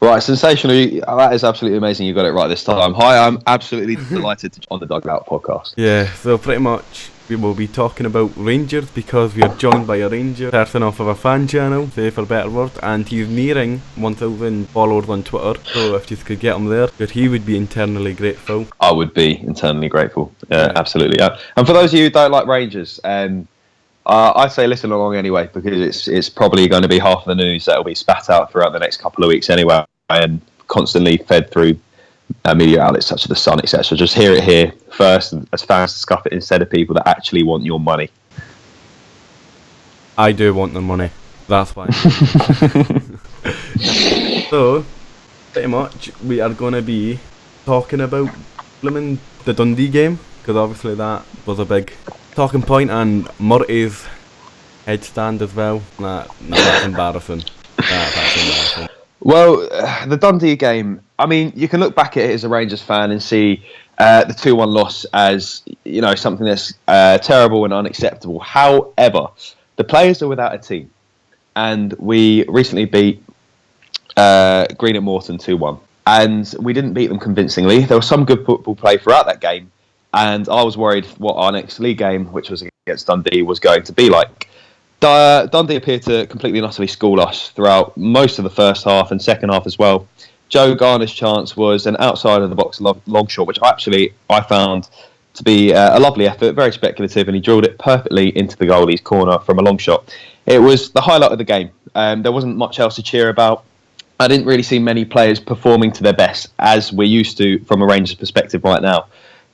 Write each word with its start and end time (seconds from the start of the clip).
Right, 0.00 0.22
sensational. 0.22 0.74
That 1.04 1.34
is 1.34 1.44
absolutely 1.44 1.76
amazing. 1.76 2.06
You 2.06 2.14
got 2.14 2.24
it 2.24 2.32
right 2.32 2.48
this 2.48 2.64
time. 2.64 2.94
Hi, 2.94 3.18
I'm 3.18 3.38
absolutely 3.46 3.96
delighted 4.08 4.54
to 4.54 4.60
on 4.70 4.80
the 4.80 4.86
Dugout 4.86 5.26
podcast. 5.26 5.74
Yeah, 5.76 6.10
so 6.14 6.38
pretty 6.38 6.62
much 6.62 7.10
we 7.28 7.36
will 7.36 7.54
be 7.54 7.68
talking 7.68 8.06
about 8.06 8.32
Rangers 8.34 8.90
because 8.90 9.34
we 9.34 9.42
are 9.42 9.54
joined 9.56 9.86
by 9.86 9.96
a 9.96 10.08
Ranger 10.08 10.50
person 10.50 10.82
off 10.82 11.00
of 11.00 11.06
a 11.06 11.14
fan 11.14 11.46
channel, 11.46 11.86
say 11.88 12.08
for 12.08 12.22
a 12.22 12.26
better 12.26 12.48
word, 12.48 12.72
and 12.82 13.06
he's 13.06 13.28
nearing 13.28 13.80
1,000 13.96 14.70
followers 14.70 15.08
on 15.10 15.22
Twitter. 15.22 15.60
So 15.66 15.94
if 15.96 16.10
you 16.10 16.16
could 16.16 16.40
get 16.40 16.56
him 16.56 16.64
there, 16.64 16.86
that 16.86 17.10
he 17.10 17.28
would 17.28 17.44
be 17.44 17.58
internally 17.58 18.14
grateful. 18.14 18.66
I 18.80 18.92
would 18.92 19.12
be 19.12 19.38
internally 19.40 19.90
grateful. 19.90 20.32
Yeah, 20.48 20.66
yeah. 20.66 20.72
absolutely. 20.76 21.18
Yeah. 21.18 21.38
And 21.56 21.66
for 21.66 21.74
those 21.74 21.92
of 21.92 21.98
you 21.98 22.06
who 22.06 22.10
don't 22.10 22.32
like 22.32 22.46
Rangers, 22.46 22.98
um, 23.04 23.46
uh, 24.06 24.32
I 24.34 24.48
say 24.48 24.66
listen 24.66 24.90
along 24.90 25.14
anyway 25.14 25.48
because 25.52 25.78
it's 25.78 26.08
it's 26.08 26.28
probably 26.28 26.66
going 26.68 26.82
to 26.82 26.88
be 26.88 26.98
half 26.98 27.18
of 27.18 27.26
the 27.26 27.34
news 27.34 27.66
that 27.66 27.76
will 27.76 27.84
be 27.84 27.94
spat 27.94 28.30
out 28.30 28.50
throughout 28.50 28.72
the 28.72 28.78
next 28.78 28.96
couple 28.96 29.22
of 29.22 29.28
weeks 29.28 29.50
anyway, 29.50 29.84
and 30.10 30.40
constantly 30.68 31.18
fed 31.18 31.50
through 31.50 31.78
uh, 32.44 32.54
media 32.54 32.80
outlets 32.80 33.06
such 33.06 33.24
as 33.24 33.28
the 33.28 33.36
Sun, 33.36 33.60
etc. 33.60 33.96
Just 33.96 34.14
hear 34.14 34.32
it 34.32 34.44
here 34.44 34.72
first, 34.92 35.34
as 35.52 35.62
fast 35.62 35.96
as 35.96 36.00
scuff 36.00 36.26
it 36.26 36.32
instead 36.32 36.62
of 36.62 36.70
people 36.70 36.94
that 36.94 37.08
actually 37.08 37.42
want 37.42 37.64
your 37.64 37.80
money. 37.80 38.10
I 40.16 40.32
do 40.32 40.54
want 40.54 40.74
the 40.74 40.80
money. 40.80 41.10
That's 41.48 41.72
fine. 41.72 41.92
so, 44.50 44.84
pretty 45.52 45.68
much, 45.68 46.12
we 46.22 46.40
are 46.40 46.50
going 46.50 46.74
to 46.74 46.82
be 46.82 47.18
talking 47.64 48.00
about 48.00 48.30
the 48.82 49.52
Dundee 49.54 49.88
game 49.88 50.18
because 50.40 50.56
obviously 50.56 50.94
that 50.94 51.24
was 51.46 51.58
a 51.58 51.64
big 51.64 51.92
talking 52.34 52.62
point 52.62 52.90
and 52.90 53.28
Murty's 53.38 54.06
headstand 54.86 55.42
as 55.42 55.54
well. 55.54 55.82
Nah, 55.98 56.26
nah 56.40 56.56
that's 56.56 56.84
embarrassing. 56.84 57.38
Nah, 57.38 57.88
that's 57.88 58.36
embarrassing. 58.36 58.99
Well, 59.20 59.68
the 60.06 60.16
Dundee 60.16 60.56
game. 60.56 61.00
I 61.18 61.26
mean, 61.26 61.52
you 61.54 61.68
can 61.68 61.80
look 61.80 61.94
back 61.94 62.16
at 62.16 62.24
it 62.24 62.30
as 62.30 62.44
a 62.44 62.48
Rangers 62.48 62.82
fan 62.82 63.10
and 63.10 63.22
see 63.22 63.64
uh, 63.98 64.24
the 64.24 64.32
two-one 64.32 64.70
loss 64.70 65.04
as 65.12 65.62
you 65.84 66.00
know 66.00 66.14
something 66.14 66.46
that's 66.46 66.72
uh, 66.88 67.18
terrible 67.18 67.64
and 67.64 67.74
unacceptable. 67.74 68.40
However, 68.40 69.28
the 69.76 69.84
players 69.84 70.22
are 70.22 70.28
without 70.28 70.54
a 70.54 70.58
team, 70.58 70.90
and 71.54 71.92
we 71.98 72.44
recently 72.48 72.86
beat 72.86 73.22
uh, 74.16 74.66
Greenock 74.78 75.02
Morton 75.02 75.36
two-one, 75.36 75.78
and 76.06 76.52
we 76.58 76.72
didn't 76.72 76.94
beat 76.94 77.08
them 77.08 77.18
convincingly. 77.18 77.84
There 77.84 77.98
was 77.98 78.08
some 78.08 78.24
good 78.24 78.46
football 78.46 78.74
play 78.74 78.96
throughout 78.96 79.26
that 79.26 79.40
game, 79.40 79.70
and 80.14 80.48
I 80.48 80.62
was 80.62 80.78
worried 80.78 81.04
what 81.18 81.34
our 81.34 81.52
next 81.52 81.78
league 81.78 81.98
game, 81.98 82.32
which 82.32 82.48
was 82.48 82.64
against 82.86 83.06
Dundee, 83.06 83.42
was 83.42 83.60
going 83.60 83.82
to 83.82 83.92
be 83.92 84.08
like. 84.08 84.49
Dundee 85.00 85.76
appeared 85.76 86.02
to 86.02 86.26
completely 86.26 86.58
and 86.58 86.66
utterly 86.66 86.86
school 86.86 87.20
us 87.20 87.50
throughout 87.50 87.96
most 87.96 88.38
of 88.38 88.44
the 88.44 88.50
first 88.50 88.84
half 88.84 89.10
and 89.10 89.20
second 89.20 89.50
half 89.50 89.66
as 89.66 89.78
well. 89.78 90.06
Joe 90.50 90.74
Garner's 90.74 91.12
chance 91.12 91.56
was 91.56 91.86
an 91.86 91.96
outside 92.00 92.42
of 92.42 92.50
the 92.50 92.56
box 92.56 92.80
long, 92.80 93.26
shot, 93.28 93.46
which 93.46 93.58
I 93.62 93.68
actually 93.68 94.12
I 94.28 94.40
found 94.40 94.90
to 95.34 95.44
be 95.44 95.72
uh, 95.72 95.96
a 95.96 96.00
lovely 96.00 96.26
effort, 96.26 96.54
very 96.54 96.72
speculative, 96.72 97.28
and 97.28 97.34
he 97.36 97.40
drilled 97.40 97.64
it 97.64 97.78
perfectly 97.78 98.36
into 98.36 98.56
the 98.56 98.66
goalie's 98.66 99.00
corner 99.00 99.38
from 99.38 99.58
a 99.58 99.62
long 99.62 99.78
shot. 99.78 100.14
It 100.46 100.58
was 100.58 100.90
the 100.90 101.00
highlight 101.00 101.30
of 101.30 101.38
the 101.38 101.44
game. 101.44 101.70
Um, 101.94 102.22
there 102.22 102.32
wasn't 102.32 102.56
much 102.56 102.80
else 102.80 102.96
to 102.96 103.02
cheer 103.02 103.28
about. 103.28 103.64
I 104.18 104.28
didn't 104.28 104.44
really 104.44 104.64
see 104.64 104.78
many 104.78 105.04
players 105.04 105.38
performing 105.40 105.92
to 105.92 106.02
their 106.02 106.12
best 106.12 106.48
as 106.58 106.92
we're 106.92 107.04
used 107.04 107.38
to 107.38 107.60
from 107.60 107.80
a 107.80 107.86
Rangers 107.86 108.16
perspective 108.16 108.64
right 108.64 108.82
now. 108.82 109.06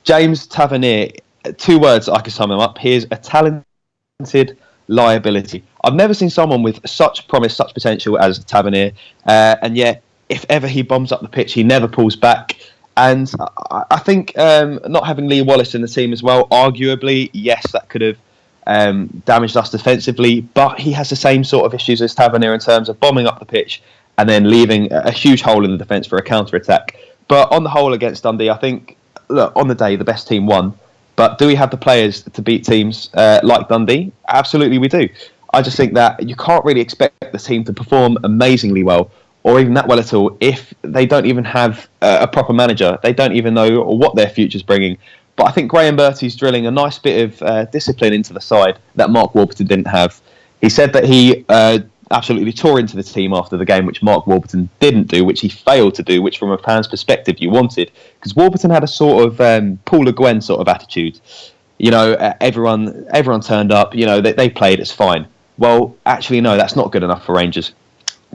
James 0.03 0.47
Tavernier, 0.47 1.11
two 1.57 1.79
words 1.79 2.09
I 2.09 2.21
could 2.21 2.33
sum 2.33 2.51
him 2.51 2.59
up. 2.59 2.77
He 2.79 2.93
is 2.93 3.07
a 3.11 3.17
talented 3.17 4.57
liability. 4.87 5.63
I've 5.83 5.95
never 5.95 6.13
seen 6.13 6.29
someone 6.29 6.63
with 6.63 6.87
such 6.87 7.27
promise, 7.27 7.55
such 7.55 7.73
potential 7.73 8.17
as 8.19 8.43
Tavernier, 8.43 8.91
uh, 9.25 9.55
and 9.61 9.77
yet 9.77 10.03
if 10.29 10.45
ever 10.49 10.67
he 10.67 10.81
bombs 10.81 11.11
up 11.11 11.21
the 11.21 11.27
pitch, 11.27 11.53
he 11.53 11.63
never 11.63 11.87
pulls 11.87 12.15
back. 12.15 12.57
And 12.95 13.31
I 13.91 13.99
think 13.99 14.37
um, 14.37 14.79
not 14.87 15.05
having 15.05 15.27
Lee 15.27 15.41
Wallace 15.43 15.75
in 15.75 15.81
the 15.81 15.87
team 15.87 16.13
as 16.13 16.23
well, 16.23 16.47
arguably, 16.47 17.29
yes, 17.31 17.71
that 17.71 17.89
could 17.89 18.01
have 18.01 18.17
um, 18.65 19.07
damaged 19.25 19.55
us 19.55 19.69
defensively. 19.69 20.41
But 20.41 20.79
he 20.79 20.91
has 20.93 21.09
the 21.09 21.15
same 21.15 21.43
sort 21.43 21.65
of 21.65 21.75
issues 21.75 22.01
as 22.01 22.15
Tavernier 22.15 22.55
in 22.55 22.59
terms 22.59 22.89
of 22.89 22.99
bombing 22.99 23.27
up 23.27 23.39
the 23.39 23.45
pitch 23.45 23.83
and 24.17 24.27
then 24.27 24.49
leaving 24.49 24.91
a 24.91 25.11
huge 25.11 25.43
hole 25.43 25.63
in 25.63 25.71
the 25.71 25.77
defence 25.77 26.07
for 26.07 26.17
a 26.17 26.23
counter 26.23 26.55
attack. 26.55 26.97
But 27.27 27.51
on 27.51 27.63
the 27.63 27.69
whole, 27.69 27.93
against 27.93 28.23
Dundee, 28.23 28.49
I 28.49 28.57
think 28.57 28.97
look, 29.29 29.53
on 29.55 29.67
the 29.67 29.75
day, 29.75 29.95
the 29.95 30.03
best 30.03 30.27
team 30.27 30.47
won. 30.47 30.73
But 31.17 31.39
do 31.39 31.47
we 31.47 31.55
have 31.55 31.71
the 31.71 31.77
players 31.77 32.23
to 32.23 32.41
beat 32.41 32.63
teams 32.63 33.09
uh, 33.15 33.41
like 33.43 33.67
Dundee? 33.67 34.13
Absolutely, 34.29 34.77
we 34.77 34.87
do. 34.87 35.09
I 35.51 35.61
just 35.61 35.75
think 35.75 35.93
that 35.95 36.27
you 36.27 36.35
can't 36.35 36.63
really 36.63 36.79
expect 36.79 37.31
the 37.31 37.39
team 37.39 37.65
to 37.65 37.73
perform 37.73 38.17
amazingly 38.23 38.83
well 38.83 39.11
or 39.43 39.59
even 39.59 39.73
that 39.73 39.87
well 39.87 39.99
at 39.99 40.13
all 40.13 40.37
if 40.41 40.73
they 40.83 41.05
don't 41.05 41.25
even 41.25 41.43
have 41.43 41.89
a 42.01 42.27
proper 42.27 42.53
manager. 42.53 42.99
They 43.01 43.13
don't 43.13 43.33
even 43.33 43.53
know 43.53 43.81
what 43.81 44.15
their 44.15 44.29
future's 44.29 44.61
bringing. 44.61 44.97
But 45.35 45.47
I 45.47 45.51
think 45.51 45.71
Graeme 45.71 45.95
Murty's 45.95 46.35
drilling 46.35 46.67
a 46.67 46.71
nice 46.71 46.99
bit 46.99 47.23
of 47.23 47.41
uh, 47.41 47.65
discipline 47.65 48.13
into 48.13 48.33
the 48.33 48.41
side 48.41 48.77
that 48.95 49.09
Mark 49.09 49.33
Warburton 49.35 49.67
didn't 49.67 49.87
have. 49.87 50.21
He 50.61 50.69
said 50.69 50.93
that 50.93 51.05
he 51.05 51.45
uh, 51.49 51.79
absolutely 52.11 52.53
tore 52.53 52.79
into 52.79 52.95
the 52.95 53.03
team 53.03 53.33
after 53.33 53.57
the 53.57 53.65
game, 53.65 53.85
which 53.85 54.01
Mark 54.01 54.27
Warburton 54.27 54.69
didn't 54.79 55.07
do, 55.07 55.23
which 55.25 55.41
he 55.41 55.49
failed 55.49 55.95
to 55.95 56.03
do, 56.03 56.21
which 56.21 56.37
from 56.37 56.51
a 56.51 56.57
fan's 56.57 56.87
perspective 56.87 57.39
you 57.39 57.49
wanted, 57.49 57.91
because 58.19 58.35
Warburton 58.35 58.71
had 58.71 58.83
a 58.83 58.87
sort 58.87 59.25
of 59.25 59.41
um, 59.41 59.79
Guen 59.85 60.41
sort 60.41 60.61
of 60.61 60.67
attitude. 60.67 61.19
You 61.77 61.91
know, 61.91 62.13
everyone 62.41 63.05
everyone 63.11 63.41
turned 63.41 63.71
up. 63.71 63.93
You 63.93 64.05
know, 64.05 64.21
they, 64.21 64.33
they 64.33 64.49
played. 64.49 64.79
It's 64.79 64.91
fine. 64.91 65.27
Well, 65.57 65.95
actually, 66.05 66.41
no, 66.41 66.55
that's 66.57 66.75
not 66.75 66.91
good 66.91 67.03
enough 67.03 67.25
for 67.25 67.35
Rangers. 67.35 67.73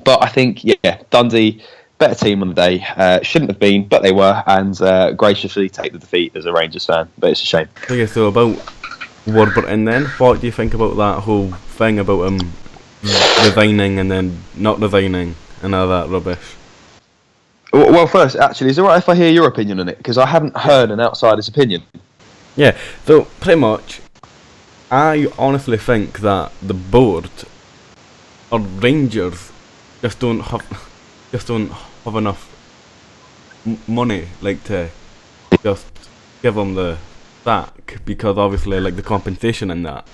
But 0.04 0.22
I 0.22 0.28
think, 0.28 0.64
yeah, 0.64 1.02
Dundee 1.10 1.62
better 1.98 2.14
team 2.14 2.42
on 2.42 2.48
the 2.48 2.54
day. 2.54 2.84
Uh, 2.96 3.20
shouldn't 3.22 3.50
have 3.50 3.60
been, 3.60 3.86
but 3.86 4.02
they 4.02 4.10
were, 4.10 4.42
and 4.46 4.80
uh, 4.82 5.12
graciously 5.12 5.68
take 5.68 5.92
the 5.92 5.98
defeat 5.98 6.34
as 6.34 6.46
a 6.46 6.52
Rangers 6.52 6.86
fan. 6.86 7.08
But 7.18 7.30
it's 7.30 7.42
a 7.42 7.46
shame. 7.46 7.68
Okay, 7.84 8.06
so 8.06 8.26
about 8.26 8.60
Warburton 9.26 9.84
then, 9.84 10.06
what 10.18 10.40
do 10.40 10.46
you 10.46 10.52
think 10.52 10.74
about 10.74 10.96
that 10.96 11.20
whole 11.20 11.50
thing 11.52 12.00
about 12.00 12.24
him 12.24 12.52
resigning 13.02 13.98
and 13.98 14.10
then 14.10 14.42
not 14.54 14.80
resigning 14.80 15.34
and 15.62 15.74
all 15.74 15.88
that 15.88 16.08
rubbish. 16.08 16.56
Well, 17.72 18.06
first, 18.06 18.36
actually, 18.36 18.70
is 18.70 18.78
it 18.78 18.82
right 18.82 18.98
if 18.98 19.08
I 19.08 19.14
hear 19.14 19.30
your 19.30 19.46
opinion 19.46 19.80
on 19.80 19.88
it? 19.88 19.96
Because 19.96 20.18
I 20.18 20.26
haven't 20.26 20.56
heard 20.56 20.90
an 20.90 21.00
outsider's 21.00 21.48
opinion. 21.48 21.82
Yeah, 22.54 22.76
so 23.06 23.22
pretty 23.40 23.58
much, 23.58 24.02
I 24.90 25.26
honestly 25.38 25.78
think 25.78 26.20
that 26.20 26.52
the 26.60 26.74
board 26.74 27.30
or 28.50 28.60
Rangers 28.60 29.50
just 30.02 30.20
don't 30.20 30.40
have 30.40 30.90
just 31.32 31.46
don't 31.46 31.72
have 32.04 32.16
enough 32.16 32.54
m- 33.64 33.78
money 33.86 34.28
like 34.42 34.62
to 34.64 34.90
just 35.62 35.86
give 36.42 36.56
them 36.56 36.74
the 36.74 36.98
sack 37.42 38.00
because 38.04 38.36
obviously 38.36 38.78
like 38.80 38.96
the 38.96 39.02
compensation 39.02 39.70
and 39.70 39.86
that, 39.86 40.06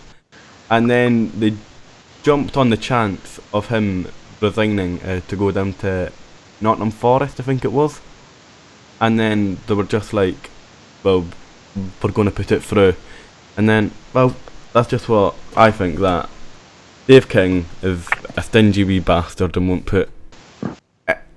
and 0.70 0.88
then 0.88 1.32
they 1.40 1.54
jumped 2.22 2.56
on 2.56 2.70
the 2.70 2.76
chance 2.76 3.40
of 3.52 3.68
him 3.68 4.08
resigning 4.40 5.02
uh, 5.02 5.20
to 5.28 5.36
go 5.36 5.50
down 5.50 5.72
to 5.74 6.12
Nottingham 6.60 6.90
Forest, 6.90 7.40
I 7.40 7.42
think 7.42 7.64
it 7.64 7.72
was. 7.72 8.00
And 9.00 9.18
then 9.18 9.58
they 9.66 9.74
were 9.74 9.84
just 9.84 10.12
like, 10.12 10.50
well, 11.02 11.26
we're 12.02 12.10
going 12.10 12.28
to 12.28 12.34
put 12.34 12.52
it 12.52 12.62
through. 12.62 12.94
And 13.56 13.68
then, 13.68 13.92
well, 14.12 14.34
that's 14.72 14.88
just 14.88 15.08
what 15.08 15.34
I 15.56 15.70
think 15.70 15.98
that 16.00 16.28
Dave 17.06 17.28
King 17.28 17.66
is 17.82 18.08
a 18.36 18.42
stingy 18.42 18.84
wee 18.84 19.00
bastard 19.00 19.56
and 19.56 19.68
won't 19.68 19.86
put 19.86 20.10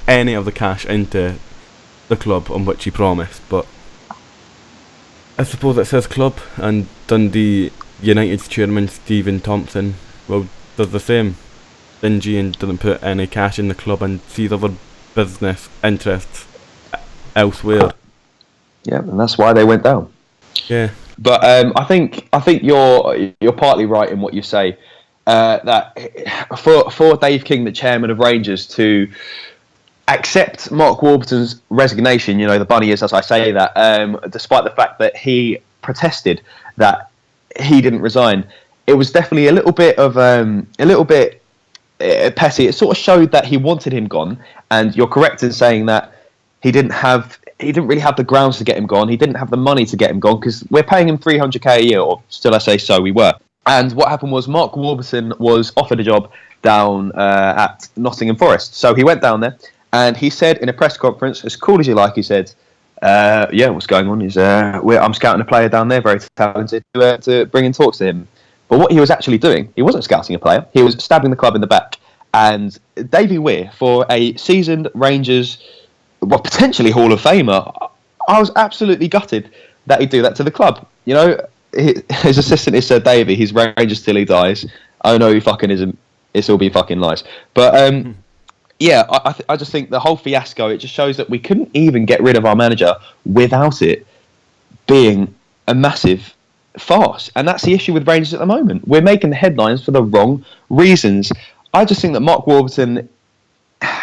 any 0.07 0.33
of 0.33 0.45
the 0.45 0.51
cash 0.51 0.85
into 0.85 1.35
the 2.09 2.17
club 2.17 2.51
on 2.51 2.65
which 2.65 2.83
he 2.83 2.91
promised. 2.91 3.41
But 3.49 3.65
I 5.37 5.43
suppose 5.43 5.77
it's 5.77 5.89
says 5.89 6.07
club, 6.07 6.39
and 6.57 6.87
Dundee 7.07 7.71
United's 8.01 8.47
chairman 8.47 8.87
Stephen 8.89 9.39
Thompson, 9.39 9.95
well, 10.27 10.47
does 10.77 10.91
the 10.91 10.99
same. 10.99 11.35
Stingy 11.97 12.37
and 12.39 12.57
doesn't 12.57 12.79
put 12.79 13.03
any 13.03 13.27
cash 13.27 13.59
in 13.59 13.67
the 13.67 13.75
club 13.75 14.01
and 14.01 14.21
sees 14.21 14.51
other 14.51 14.73
business 15.13 15.69
interests 15.83 16.47
elsewhere. 17.35 17.91
Yeah, 18.83 18.99
and 18.99 19.19
that's 19.19 19.37
why 19.37 19.53
they 19.53 19.63
went 19.63 19.83
down. 19.83 20.11
Yeah. 20.67 20.89
But 21.19 21.43
um, 21.43 21.73
I 21.75 21.83
think 21.83 22.27
I 22.33 22.39
think 22.39 22.63
you're 22.63 23.31
you're 23.39 23.53
partly 23.53 23.85
right 23.85 24.09
in 24.09 24.19
what 24.21 24.33
you 24.33 24.41
say. 24.41 24.77
Uh, 25.27 25.59
that 25.63 25.95
for 26.57 26.89
for 26.89 27.15
Dave 27.17 27.45
King, 27.45 27.63
the 27.63 27.71
chairman 27.71 28.09
of 28.09 28.17
Rangers, 28.17 28.65
to 28.69 29.07
accept 30.07 30.71
Mark 30.71 31.03
Warburton's 31.03 31.61
resignation, 31.69 32.39
you 32.39 32.47
know, 32.47 32.57
the 32.57 32.65
bunny 32.65 32.89
is 32.89 33.03
as 33.03 33.13
I 33.13 33.21
say 33.21 33.51
that, 33.51 33.73
um, 33.75 34.19
despite 34.29 34.63
the 34.63 34.71
fact 34.71 34.97
that 34.97 35.15
he 35.15 35.59
protested 35.83 36.41
that 36.77 37.11
he 37.59 37.81
didn't 37.81 38.01
resign 38.01 38.47
it 38.91 38.97
was 38.97 39.11
definitely 39.11 39.47
a 39.47 39.51
little 39.51 39.71
bit 39.71 39.97
of 39.97 40.17
um, 40.17 40.67
a 40.79 40.85
little 40.85 41.05
bit 41.05 41.41
uh, 42.01 42.31
petty. 42.35 42.67
It 42.67 42.73
sort 42.73 42.95
of 42.95 43.01
showed 43.01 43.31
that 43.31 43.45
he 43.45 43.57
wanted 43.57 43.93
him 43.93 44.07
gone, 44.07 44.37
and 44.69 44.95
you're 44.95 45.07
correct 45.07 45.43
in 45.43 45.51
saying 45.51 45.85
that 45.87 46.13
he 46.61 46.71
didn't 46.71 46.91
have 46.91 47.39
he 47.59 47.71
didn't 47.71 47.87
really 47.87 48.01
have 48.01 48.15
the 48.15 48.23
grounds 48.23 48.57
to 48.57 48.63
get 48.63 48.77
him 48.77 48.85
gone. 48.85 49.07
He 49.07 49.17
didn't 49.17 49.35
have 49.35 49.49
the 49.49 49.57
money 49.57 49.85
to 49.85 49.95
get 49.95 50.11
him 50.11 50.19
gone 50.19 50.39
because 50.39 50.65
we're 50.69 50.83
paying 50.83 51.07
him 51.07 51.17
300k 51.17 51.77
a 51.77 51.83
year, 51.83 51.99
or 51.99 52.21
still 52.29 52.53
I 52.55 52.57
say 52.57 52.77
so, 52.77 52.99
we 52.99 53.11
were. 53.11 53.33
And 53.65 53.93
what 53.93 54.09
happened 54.09 54.31
was 54.31 54.47
Mark 54.47 54.75
Warburton 54.75 55.33
was 55.37 55.71
offered 55.77 55.99
a 55.99 56.03
job 56.03 56.31
down 56.63 57.11
uh, 57.13 57.53
at 57.57 57.87
Nottingham 57.95 58.35
Forest, 58.35 58.75
so 58.75 58.93
he 58.93 59.03
went 59.03 59.21
down 59.21 59.39
there 59.39 59.57
And 59.93 60.17
he 60.17 60.29
said 60.29 60.57
in 60.57 60.69
a 60.69 60.73
press 60.73 60.97
conference, 60.97 61.45
as 61.45 61.55
cool 61.55 61.79
as 61.79 61.87
you 61.87 61.95
like, 61.95 62.15
he 62.15 62.23
said, 62.23 62.51
uh, 63.01 63.47
"Yeah, 63.51 63.69
what's 63.69 63.87
going 63.87 64.07
on 64.07 64.21
is 64.21 64.37
uh, 64.37 64.81
I'm 64.83 65.13
scouting 65.13 65.41
a 65.41 65.45
player 65.45 65.69
down 65.69 65.87
there, 65.87 66.01
very 66.01 66.19
talented, 66.35 66.83
to, 66.93 67.01
uh, 67.01 67.17
to 67.17 67.45
bring 67.45 67.65
in 67.65 67.73
talks 67.73 67.99
to 67.99 68.05
him." 68.05 68.27
But 68.71 68.79
what 68.79 68.93
he 68.93 69.01
was 69.01 69.11
actually 69.11 69.37
doing, 69.37 69.71
he 69.75 69.81
wasn't 69.81 70.05
scouting 70.05 70.33
a 70.33 70.39
player; 70.39 70.65
he 70.71 70.81
was 70.81 70.95
stabbing 71.03 71.29
the 71.29 71.35
club 71.35 71.55
in 71.55 71.61
the 71.61 71.67
back. 71.67 71.99
And 72.33 72.79
Davy 73.09 73.37
Weir, 73.37 73.69
for 73.77 74.05
a 74.09 74.33
seasoned 74.37 74.87
Rangers, 74.93 75.57
well, 76.21 76.39
potentially 76.39 76.89
Hall 76.89 77.11
of 77.11 77.19
Famer, 77.19 77.89
I 78.29 78.39
was 78.39 78.49
absolutely 78.55 79.09
gutted 79.09 79.51
that 79.87 79.99
he'd 79.99 80.09
do 80.09 80.21
that 80.21 80.37
to 80.37 80.45
the 80.45 80.51
club. 80.51 80.87
You 81.03 81.13
know, 81.15 81.47
his 81.73 82.37
assistant 82.37 82.77
is 82.77 82.87
Sir 82.87 83.01
Davy. 83.01 83.35
He's 83.35 83.53
Rangers 83.53 84.03
till 84.03 84.15
he 84.15 84.23
dies. 84.23 84.65
Oh 85.03 85.17
no, 85.17 85.33
he 85.33 85.41
fucking 85.41 85.69
isn't. 85.69 85.97
It's 86.33 86.49
all 86.49 86.57
be 86.57 86.69
fucking 86.69 87.01
lies. 87.01 87.25
But 87.53 87.75
um, 87.75 88.15
yeah, 88.79 89.03
I, 89.09 89.19
I, 89.25 89.31
th- 89.33 89.45
I 89.49 89.57
just 89.57 89.73
think 89.73 89.89
the 89.89 89.99
whole 89.99 90.15
fiasco. 90.15 90.69
It 90.69 90.77
just 90.77 90.93
shows 90.93 91.17
that 91.17 91.29
we 91.29 91.39
couldn't 91.39 91.71
even 91.73 92.05
get 92.05 92.23
rid 92.23 92.37
of 92.37 92.45
our 92.45 92.55
manager 92.55 92.95
without 93.25 93.81
it 93.81 94.07
being 94.87 95.35
a 95.67 95.75
massive 95.75 96.33
farce. 96.77 97.29
And 97.35 97.47
that's 97.47 97.63
the 97.63 97.73
issue 97.73 97.93
with 97.93 98.07
Rangers 98.07 98.33
at 98.33 98.39
the 98.39 98.45
moment. 98.45 98.87
We're 98.87 99.01
making 99.01 99.29
the 99.29 99.35
headlines 99.35 99.83
for 99.83 99.91
the 99.91 100.03
wrong 100.03 100.45
reasons. 100.69 101.31
I 101.73 101.85
just 101.85 102.01
think 102.01 102.13
that 102.13 102.21
Mark 102.21 102.47
Warburton, 102.47 103.09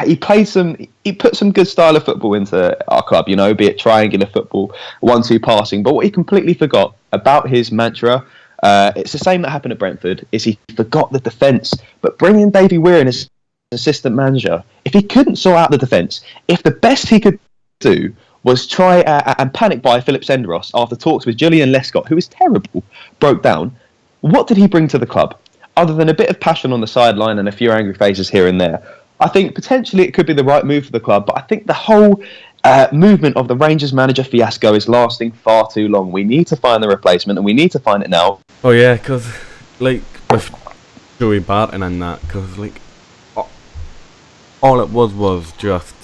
he 0.05 0.17
played 0.17 0.49
some, 0.49 0.77
he 1.05 1.13
put 1.13 1.37
some 1.37 1.53
good 1.53 1.69
style 1.69 1.97
of 1.97 2.05
football 2.05 2.35
into 2.35 2.77
our 2.93 3.03
club. 3.03 3.29
You 3.29 3.37
know, 3.37 3.55
be 3.55 3.67
it 3.67 3.79
triangular 3.79 4.27
football, 4.27 4.75
one-two 5.01 5.41
passing. 5.41 5.83
But 5.83 5.95
what 5.95 6.05
he 6.05 6.11
completely 6.11 6.55
forgot 6.55 6.97
about 7.13 7.49
his 7.49 7.73
mantra. 7.73 8.25
Uh, 8.63 8.93
it's 8.97 9.13
the 9.13 9.19
same 9.19 9.43
that 9.43 9.51
happened 9.51 9.73
at 9.73 9.79
Brentford. 9.79 10.27
Is 10.33 10.45
he 10.45 10.59
forgot 10.75 11.13
the 11.13 11.21
defence, 11.21 11.75
but 12.01 12.19
bringing 12.19 12.51
Davy 12.51 12.79
Weir 12.79 13.01
in 13.01 13.07
as 13.07 13.31
assistant 13.71 14.17
manager, 14.17 14.65
if 14.85 14.93
he 14.93 15.03
couldn't 15.03 15.37
sort 15.37 15.57
out 15.57 15.71
the 15.71 15.79
defence, 15.79 16.23
if 16.49 16.63
the 16.63 16.71
best 16.71 17.09
he 17.09 17.21
could 17.21 17.39
do 17.81 18.15
was 18.43 18.67
try 18.67 19.01
uh, 19.03 19.35
and 19.39 19.53
panic 19.53 19.83
buy 19.83 20.01
Philip 20.01 20.23
Senderos 20.23 20.71
after 20.75 20.97
talks 20.97 21.27
with 21.27 21.37
Joleon 21.37 21.75
Lescott, 21.75 22.09
who 22.09 22.15
was 22.15 22.29
terrible, 22.29 22.83
broke 23.21 23.43
down, 23.43 23.75
what 24.21 24.47
did 24.47 24.57
he 24.57 24.67
bring 24.67 24.89
to 24.89 24.99
the 24.99 25.07
club? 25.07 25.39
Other 25.77 25.95
than 25.95 26.09
a 26.09 26.15
bit 26.15 26.29
of 26.29 26.41
passion 26.41 26.73
on 26.73 26.81
the 26.81 26.87
sideline 26.87 27.39
and 27.39 27.49
a 27.49 27.53
few 27.53 27.71
angry 27.71 27.95
faces 27.95 28.29
here 28.29 28.49
and 28.49 28.61
there, 28.61 28.83
I 29.21 29.29
think 29.29 29.55
potentially 29.55 30.05
it 30.05 30.13
could 30.15 30.27
be 30.27 30.33
the 30.33 30.45
right 30.45 30.65
move 30.65 30.87
for 30.87 30.93
the 30.93 31.01
club, 31.01 31.27
but 31.27 31.37
I 31.37 31.43
think 31.43 31.67
the 31.67 31.75
whole 31.75 32.23
uh, 32.65 32.89
movement 32.93 33.37
of 33.37 33.49
the 33.49 33.57
Rangers 33.57 33.93
manager 33.93 34.25
fiasco 34.25 34.75
is 34.75 34.89
lasting 34.89 35.33
far 35.33 35.69
too 35.71 35.89
long. 35.89 36.13
We 36.13 36.25
need 36.25 36.47
to 36.49 36.57
find 36.57 36.83
the 36.83 36.89
replacement, 36.89 37.39
and 37.39 37.45
we 37.45 37.53
need 37.53 37.73
to 37.73 37.79
find 37.79 38.03
it 38.03 38.11
now. 38.11 38.41
Oh 38.63 38.71
yeah, 38.71 38.95
because 38.95 39.27
like 39.81 40.03
with 40.31 40.51
Joey 41.19 41.39
Barton 41.41 41.83
and 41.83 42.01
that, 42.03 42.21
because 42.23 42.59
like 42.59 42.81
all 44.61 44.81
it 44.81 44.91
was 44.91 45.13
was 45.13 45.53
just 45.53 45.95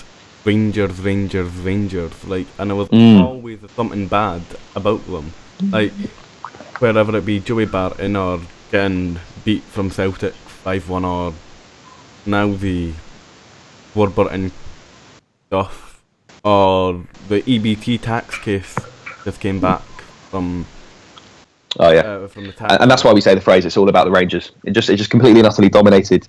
Rangers, 0.45 1.01
Rangers, 1.01 1.51
Rangers, 1.57 2.13
like, 2.27 2.47
and 2.59 2.71
there 2.71 2.77
was 2.77 2.89
Mm. 2.89 3.21
always 3.21 3.59
something 3.75 4.07
bad 4.09 4.43
about 4.77 5.05
them, 5.07 5.33
like 5.71 5.93
wherever 6.81 7.17
it 7.17 7.25
be 7.25 7.41
Joey 7.41 7.65
Barton 7.67 8.17
or 8.17 8.41
getting 8.71 9.19
beat 9.45 9.63
from 9.63 9.91
Celtic 9.91 10.35
five 10.35 10.89
one 10.89 11.05
or 11.05 11.33
now 12.27 12.49
the 12.53 12.93
Warburton 13.95 14.51
stuff 15.49 16.03
or 16.43 17.01
the 17.29 17.41
EBT 17.43 18.01
tax 18.01 18.39
case 18.39 18.75
just 19.25 19.41
came 19.41 19.61
back 19.61 19.83
from 20.31 20.67
Oh 21.79 21.91
yeah. 21.91 22.01
uh, 22.01 22.29
from 22.29 22.47
the 22.47 22.53
tax 22.53 22.73
and, 22.73 22.83
and 22.83 22.91
that's 22.91 23.03
why 23.05 23.13
we 23.13 23.21
say 23.21 23.35
the 23.35 23.41
phrase 23.41 23.65
"it's 23.65 23.77
all 23.77 23.89
about 23.89 24.05
the 24.05 24.11
Rangers." 24.11 24.53
It 24.65 24.73
just 24.73 24.91
it 24.91 24.97
just 24.97 25.11
completely 25.11 25.41
and 25.41 25.47
utterly 25.49 25.69
dominated 25.69 26.27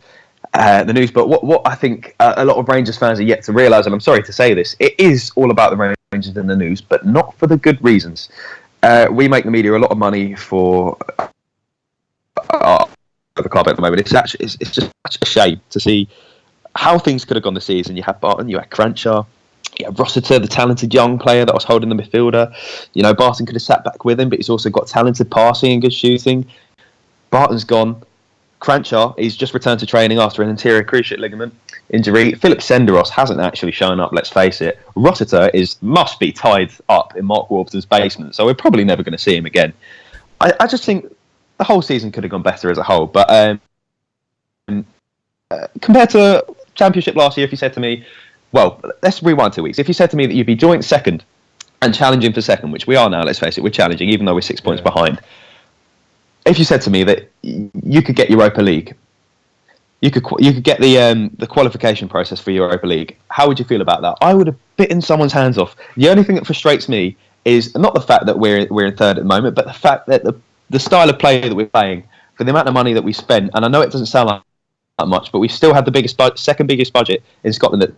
uh, 0.60 0.84
the 0.84 0.94
news. 0.94 1.12
But 1.12 1.28
what 1.28 1.44
what 1.44 1.62
I 1.66 1.76
think 1.76 2.16
uh, 2.20 2.34
a 2.38 2.46
lot 2.46 2.58
of 2.58 2.68
Rangers 2.68 2.98
fans 2.98 3.20
are 3.20 3.24
yet 3.24 3.44
to 3.44 3.54
realise, 3.54 3.86
and 3.86 3.94
I'm 3.94 4.00
sorry 4.00 4.24
to 4.24 4.34
say 4.34 4.54
this, 4.54 4.76
it 4.80 4.96
is 5.00 5.32
all 5.36 5.52
about 5.52 5.72
the 5.72 5.96
Rangers 6.12 6.38
in 6.38 6.48
the 6.48 6.56
news, 6.56 6.82
but 6.82 7.06
not 7.06 7.38
for 7.38 7.48
the 7.48 7.58
good 7.58 7.84
reasons. 7.84 8.30
Uh, 8.84 9.08
we 9.12 9.28
make 9.28 9.46
the 9.46 9.52
media 9.52 9.76
a 9.76 9.80
lot 9.80 9.92
of 9.92 9.98
money 9.98 10.36
for 10.36 10.98
uh, 12.50 12.86
the 13.36 13.50
club 13.50 13.68
at 13.68 13.76
the 13.76 13.82
moment. 13.82 14.00
It's 14.00 14.14
actually 14.14 14.46
it's, 14.46 14.58
it's 14.60 14.72
just 14.72 14.92
such 15.08 15.18
a 15.22 15.26
shame 15.26 15.62
to 15.72 15.80
see 15.80 16.08
how 16.76 17.00
things 17.00 17.26
could 17.26 17.36
have 17.36 17.44
gone 17.44 17.54
this 17.54 17.66
season. 17.66 17.98
You 17.98 18.04
had 18.04 18.20
Barton, 18.20 18.50
you 18.50 18.58
had 18.58 18.70
Kranjcar. 18.70 19.26
You 19.80 19.88
had 19.88 20.00
Rossiter, 20.00 20.40
the 20.40 20.48
talented 20.48 20.94
young 20.94 21.20
player 21.20 21.44
that 21.44 21.54
was 21.54 21.66
holding 21.66 21.90
the 21.90 21.96
midfielder. 21.96 22.54
You 22.94 23.04
know, 23.04 23.14
Barton 23.14 23.46
could 23.46 23.56
have 23.56 23.62
sat 23.62 23.84
back 23.84 24.06
with 24.06 24.20
him, 24.20 24.30
but 24.30 24.40
he's 24.40 24.50
also 24.50 24.70
got 24.70 24.88
talented 24.88 25.30
passing 25.30 25.74
and 25.74 25.82
good 25.82 25.92
shooting. 25.92 26.46
Barton's 27.30 27.66
gone. 27.66 28.02
Kranjcar, 28.66 29.18
he's 29.20 29.38
just 29.38 29.54
returned 29.54 29.80
to 29.80 29.86
training 29.86 30.18
after 30.18 30.42
an 30.42 30.50
anterior 30.50 30.84
cruciate 30.84 31.20
ligament 31.20 31.54
injury. 31.92 32.34
Philip 32.34 32.60
Senderos 32.60 33.10
hasn't 33.10 33.40
actually 33.40 33.72
shown 33.72 34.00
up, 34.00 34.12
let's 34.12 34.30
face 34.30 34.60
it. 34.60 34.80
Rossiter 34.96 35.52
is 35.54 35.78
must 35.84 36.20
be 36.20 36.32
tied 36.32 36.72
up 36.90 37.16
in 37.16 37.26
Mark 37.26 37.52
Warburton's 37.52 37.86
basement, 37.86 38.34
so 38.34 38.44
we're 38.44 38.56
probably 38.56 38.84
never 38.84 39.04
going 39.04 39.12
to 39.12 39.20
see 39.20 39.36
him 39.36 39.46
again. 39.46 39.72
I, 40.42 40.52
I 40.60 40.66
just 40.66 40.84
think 40.84 41.06
the 41.60 41.64
whole 41.64 41.84
season 41.84 42.12
could 42.12 42.24
have 42.24 42.32
gone 42.32 42.42
better 42.42 42.72
as 42.72 42.80
a 42.80 42.84
whole, 42.84 43.06
but 43.06 43.30
um, 43.30 44.86
uh, 45.52 45.68
compared 45.82 46.10
to 46.10 46.44
Championship 46.74 47.16
last 47.16 47.38
year, 47.38 47.46
if 47.46 47.52
you 47.52 47.58
said 47.58 47.74
to 47.74 47.80
me, 47.80 48.04
well, 48.52 48.82
let's 49.04 49.22
rewind 49.22 49.54
two 49.54 49.62
weeks. 49.62 49.78
If 49.78 49.88
you 49.88 49.94
said 49.94 50.10
to 50.10 50.18
me 50.18 50.26
that 50.26 50.34
you'd 50.34 50.48
be 50.48 50.56
joint 50.56 50.84
second 50.84 51.24
and 51.84 51.94
challenging 51.94 52.34
for 52.34 52.42
second, 52.42 52.72
which 52.72 52.88
we 52.88 52.96
are 52.96 53.10
now, 53.12 53.22
let's 53.22 53.38
face 53.38 53.60
it, 53.60 53.64
we're 53.64 53.70
challenging, 53.70 54.10
even 54.10 54.26
though 54.26 54.34
we're 54.34 54.42
six 54.42 54.60
points 54.60 54.82
Yeah. 54.84 54.92
behind. 54.92 55.22
If 56.46 56.60
you 56.60 56.66
said 56.66 56.82
to 56.82 56.90
me 56.90 57.04
that 57.04 57.30
you 57.42 58.02
could 58.02 58.16
get 58.16 58.30
Europa 58.30 58.62
League, 58.62 58.96
you 60.02 60.12
could 60.12 60.24
you 60.40 60.54
could 60.54 60.64
get 60.64 60.80
the 60.80 61.00
um, 61.00 61.32
the 61.38 61.48
qualification 61.48 62.08
process 62.08 62.40
for 62.40 62.52
Europa 62.52 62.86
League. 62.86 63.18
How 63.30 63.48
would 63.48 63.58
you 63.58 63.66
feel 63.66 63.82
about 63.82 64.02
that? 64.02 64.18
I 64.22 64.34
would 64.34 64.48
have 64.48 64.58
bitten 64.78 65.02
someone's 65.02 65.34
hands 65.34 65.58
off. 65.58 65.76
The 65.96 66.10
only 66.10 66.24
thing 66.24 66.36
that 66.36 66.46
frustrates 66.46 66.88
me 66.88 67.18
is 67.46 67.76
not 67.76 67.94
the 67.94 68.02
fact 68.02 68.26
that 68.28 68.38
we're 68.38 68.68
we're 68.70 68.86
in 68.86 68.96
third 68.96 69.18
at 69.18 69.24
the 69.24 69.28
moment, 69.28 69.56
but 69.56 69.66
the 69.66 69.74
fact 69.74 70.08
that 70.08 70.24
the 70.24 70.34
the 70.70 70.80
style 70.80 71.10
of 71.10 71.18
play 71.20 71.42
that 71.42 71.56
we're 71.56 71.68
playing 71.68 72.04
for 72.36 72.44
the 72.44 72.52
amount 72.52 72.68
of 72.68 72.74
money 72.74 72.94
that 72.94 73.04
we 73.04 73.14
spend, 73.14 73.50
And 73.54 73.66
I 73.66 73.68
know 73.68 73.82
it 73.82 73.92
doesn't 73.92 74.08
sound 74.08 74.28
like 74.28 74.42
that 75.00 75.08
much, 75.08 75.32
but 75.32 75.40
we 75.40 75.48
still 75.48 75.74
had 75.74 75.86
the 75.86 75.92
biggest, 75.92 76.18
bu- 76.18 76.36
second 76.36 76.68
biggest 76.68 76.94
budget 76.94 77.24
in 77.44 77.54
Scotland 77.54 77.84
at 77.84 77.94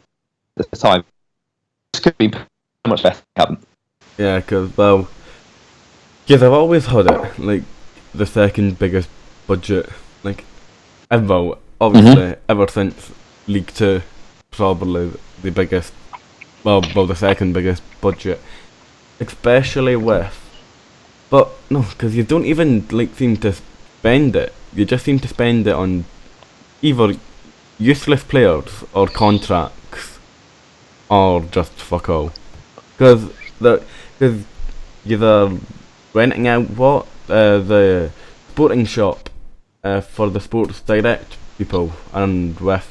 the 0.55 0.77
time. 0.77 1.03
This 1.94 2.01
could 2.01 2.17
be 2.17 2.31
much 2.88 3.03
better. 3.03 3.19
Haven't. 3.35 3.59
Yeah, 4.17 4.39
because, 4.39 4.75
well, 4.77 5.07
because 6.25 6.44
I've 6.44 6.53
always 6.53 6.85
had 6.85 7.07
it, 7.07 7.39
like, 7.39 7.63
the 8.13 8.25
second 8.25 8.80
biggest 8.80 9.09
budget, 9.45 9.89
like, 10.24 10.44
ever, 11.12 11.27
mm-hmm. 11.27 11.59
obviously, 11.80 12.36
ever 12.50 12.68
since 12.68 13.12
League 13.48 13.74
2, 13.74 14.01
probably 14.51 15.12
the 15.42 15.51
biggest, 15.51 15.94
well, 16.63 16.83
well, 16.95 17.06
the 17.06 17.15
second 17.15 17.54
biggest 17.54 17.83
budget, 18.02 18.42
especially 19.19 19.95
with, 19.95 20.35
but, 21.30 21.49
no, 21.69 21.81
because 21.81 22.16
you 22.16 22.23
don't 22.23 22.45
even, 22.45 22.87
like, 22.92 23.16
seem 23.16 23.37
to 23.37 23.54
spend 23.54 24.35
it, 24.35 24.54
you 24.73 24.85
just 24.85 25.06
seem 25.06 25.19
to 25.19 25.28
spend 25.28 25.68
it 25.68 25.73
on 25.73 26.06
either 26.81 27.14
useless 27.80 28.23
players 28.23 28.83
or 28.94 29.07
contracts, 29.07 30.19
or 31.09 31.42
just 31.42 31.71
fuck 31.73 32.09
all. 32.09 32.31
Because 32.97 33.30
the 33.59 33.83
because 34.18 34.44
you're 35.06 35.59
renting 36.14 36.47
out 36.47 36.69
what 36.71 37.06
uh, 37.29 37.59
the 37.59 38.11
sporting 38.49 38.85
shop 38.85 39.29
uh, 39.83 40.01
for 40.01 40.29
the 40.29 40.39
Sports 40.39 40.81
Direct 40.81 41.37
people, 41.57 41.93
and 42.13 42.59
with 42.59 42.87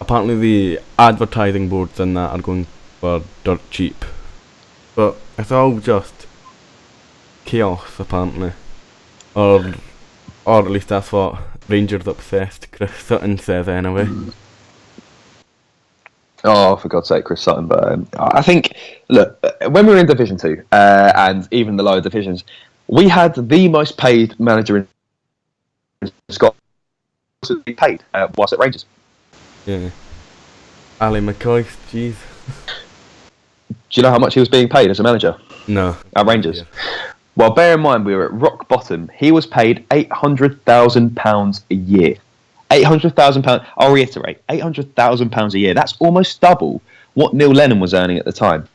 apparently 0.00 0.36
the 0.38 0.80
advertising 0.98 1.68
boards 1.68 2.00
and 2.00 2.16
that 2.16 2.30
are 2.30 2.40
going 2.40 2.66
for 3.00 3.22
dirt 3.44 3.60
cheap, 3.70 4.04
but 4.94 5.16
it's 5.38 5.52
all 5.52 5.78
just 5.78 6.26
chaos 7.44 7.98
apparently, 7.98 8.52
or 9.34 9.74
or 10.44 10.58
at 10.60 10.70
least 10.70 10.88
that's 10.88 11.12
what 11.12 11.40
Rangers 11.68 12.06
obsessed 12.06 12.70
Chris 12.72 12.92
Sutton 12.94 13.38
says 13.38 13.68
anyway. 13.68 14.08
Oh, 16.44 16.74
for 16.76 16.88
God's 16.88 17.08
sake, 17.08 17.24
Chris 17.24 17.40
Sutton. 17.40 17.68
But 17.68 17.92
um, 17.92 18.08
I 18.14 18.42
think, 18.42 18.74
look, 19.08 19.38
when 19.68 19.86
we 19.86 19.92
were 19.94 20.00
in 20.00 20.06
Division 20.06 20.36
Two 20.36 20.64
uh, 20.72 21.12
and 21.14 21.46
even 21.52 21.76
the 21.76 21.84
lower 21.84 22.00
divisions, 22.00 22.44
we 22.92 23.08
had 23.08 23.34
the 23.34 23.68
most 23.68 23.96
paid 23.96 24.38
manager 24.38 24.76
in 26.02 26.12
Scotland. 26.28 26.60
Paid 27.78 28.02
uh, 28.12 28.28
whilst 28.36 28.52
at 28.52 28.58
Rangers. 28.58 28.84
Yeah. 29.64 29.88
Ally 31.00 31.20
McCoist, 31.20 31.74
jeez. 31.90 32.14
Do 33.68 33.74
you 33.92 34.02
know 34.02 34.10
how 34.10 34.18
much 34.18 34.34
he 34.34 34.40
was 34.40 34.48
being 34.50 34.68
paid 34.68 34.90
as 34.90 35.00
a 35.00 35.02
manager 35.02 35.36
No. 35.66 35.96
at 36.14 36.26
Rangers? 36.26 36.58
Yeah. 36.58 37.12
Well, 37.34 37.50
bear 37.50 37.74
in 37.74 37.80
mind 37.80 38.04
we 38.04 38.14
were 38.14 38.26
at 38.26 38.32
rock 38.34 38.68
bottom. 38.68 39.10
He 39.16 39.32
was 39.32 39.46
paid 39.46 39.86
eight 39.90 40.12
hundred 40.12 40.62
thousand 40.66 41.16
pounds 41.16 41.64
a 41.70 41.74
year. 41.74 42.16
Eight 42.70 42.84
hundred 42.84 43.16
thousand 43.16 43.42
pounds. 43.42 43.66
I'll 43.78 43.92
reiterate, 43.92 44.42
eight 44.50 44.60
hundred 44.60 44.94
thousand 44.94 45.30
pounds 45.30 45.54
a 45.54 45.58
year. 45.58 45.72
That's 45.72 45.96
almost 45.98 46.42
double 46.42 46.82
what 47.14 47.32
Neil 47.32 47.52
Lennon 47.52 47.80
was 47.80 47.94
earning 47.94 48.18
at 48.18 48.26
the 48.26 48.32
time. 48.32 48.68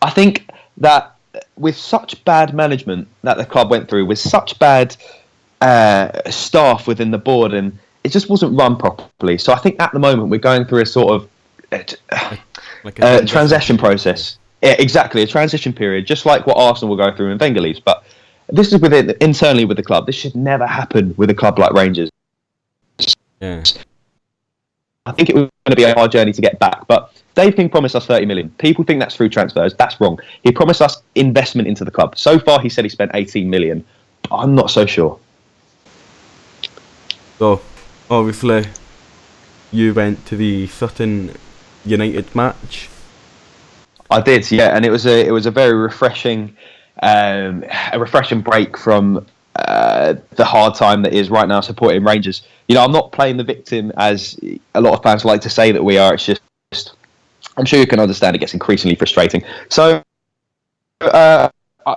I 0.00 0.08
think 0.08 0.48
that 0.78 1.14
with 1.58 1.76
such 1.76 2.24
bad 2.24 2.54
management 2.54 3.08
that 3.22 3.36
the 3.36 3.44
club 3.44 3.70
went 3.70 3.88
through, 3.88 4.06
with 4.06 4.18
such 4.18 4.58
bad 4.58 4.96
uh, 5.60 6.30
staff 6.30 6.86
within 6.86 7.10
the 7.10 7.18
board, 7.18 7.52
and 7.52 7.78
it 8.04 8.10
just 8.10 8.28
wasn't 8.28 8.58
run 8.58 8.76
properly. 8.76 9.38
So 9.38 9.52
I 9.52 9.58
think 9.58 9.80
at 9.80 9.92
the 9.92 9.98
moment 9.98 10.28
we're 10.28 10.38
going 10.38 10.64
through 10.64 10.82
a 10.82 10.86
sort 10.86 11.14
of 11.14 11.28
it- 11.72 12.00
Like 12.84 13.00
a 13.00 13.02
uh, 13.02 13.08
transition 13.08 13.26
transition 13.26 13.78
process. 13.78 14.38
Yeah, 14.62 14.76
exactly, 14.78 15.22
a 15.22 15.26
transition 15.26 15.72
period, 15.72 16.06
just 16.06 16.26
like 16.26 16.46
what 16.46 16.56
Arsenal 16.56 16.90
will 16.90 17.04
go 17.04 17.14
through 17.14 17.30
in 17.30 17.38
Wenger 17.38 17.60
leaves. 17.60 17.80
But 17.80 18.04
this 18.48 18.72
is 18.72 18.80
within 18.80 19.14
internally 19.20 19.64
with 19.64 19.76
the 19.76 19.82
club. 19.82 20.06
This 20.06 20.14
should 20.14 20.34
never 20.34 20.66
happen 20.66 21.14
with 21.16 21.28
a 21.30 21.34
club 21.34 21.58
like 21.58 21.72
Rangers. 21.72 22.10
Yeah. 23.40 23.64
I 25.08 25.12
think 25.12 25.30
it 25.30 25.34
was 25.34 25.48
going 25.64 25.70
to 25.70 25.76
be 25.76 25.84
a 25.84 25.94
hard 25.94 26.12
journey 26.12 26.32
to 26.32 26.42
get 26.42 26.58
back. 26.58 26.86
But 26.86 27.12
Dave 27.34 27.56
King 27.56 27.70
promised 27.70 27.96
us 27.96 28.06
30 28.06 28.26
million. 28.26 28.50
People 28.58 28.84
think 28.84 29.00
that's 29.00 29.16
through 29.16 29.30
transfers. 29.30 29.74
That's 29.74 29.98
wrong. 30.00 30.18
He 30.42 30.52
promised 30.52 30.82
us 30.82 31.02
investment 31.14 31.66
into 31.66 31.84
the 31.84 31.90
club. 31.90 32.18
So 32.18 32.38
far, 32.38 32.60
he 32.60 32.68
said 32.68 32.84
he 32.84 32.90
spent 32.90 33.12
18 33.14 33.48
million. 33.48 33.84
But 34.28 34.36
I'm 34.36 34.54
not 34.54 34.70
so 34.70 34.84
sure. 34.84 35.18
So, 37.38 37.62
obviously, 38.10 38.66
you 39.72 39.94
went 39.94 40.26
to 40.26 40.36
the 40.36 40.66
Sutton 40.66 41.34
United 41.84 42.34
match. 42.34 42.90
I 44.10 44.20
did, 44.20 44.50
yeah, 44.50 44.76
and 44.76 44.84
it 44.84 44.90
was 44.90 45.06
a 45.06 45.26
it 45.26 45.30
was 45.30 45.46
a 45.46 45.50
very 45.50 45.74
refreshing, 45.74 46.56
um, 47.02 47.64
a 47.92 47.98
refreshing 47.98 48.40
break 48.40 48.76
from 48.76 49.26
uh, 49.58 50.14
the 50.36 50.44
hard 50.44 50.74
time 50.74 51.02
that 51.02 51.12
is 51.12 51.30
right 51.30 51.48
now 51.48 51.60
supporting 51.60 52.04
Rangers. 52.04 52.42
You 52.68 52.74
know, 52.74 52.84
I'm 52.84 52.92
not 52.92 53.12
playing 53.12 53.36
the 53.36 53.44
victim 53.44 53.92
as 53.96 54.38
a 54.74 54.80
lot 54.80 54.94
of 54.94 55.02
fans 55.02 55.24
like 55.24 55.40
to 55.42 55.50
say 55.50 55.72
that 55.72 55.82
we 55.82 55.98
are. 55.98 56.14
It's 56.14 56.24
just, 56.24 56.92
I'm 57.56 57.64
sure 57.64 57.78
you 57.78 57.86
can 57.86 58.00
understand 58.00 58.36
it 58.36 58.38
gets 58.38 58.54
increasingly 58.54 58.94
frustrating. 58.94 59.42
So, 59.68 60.02
uh, 61.00 61.48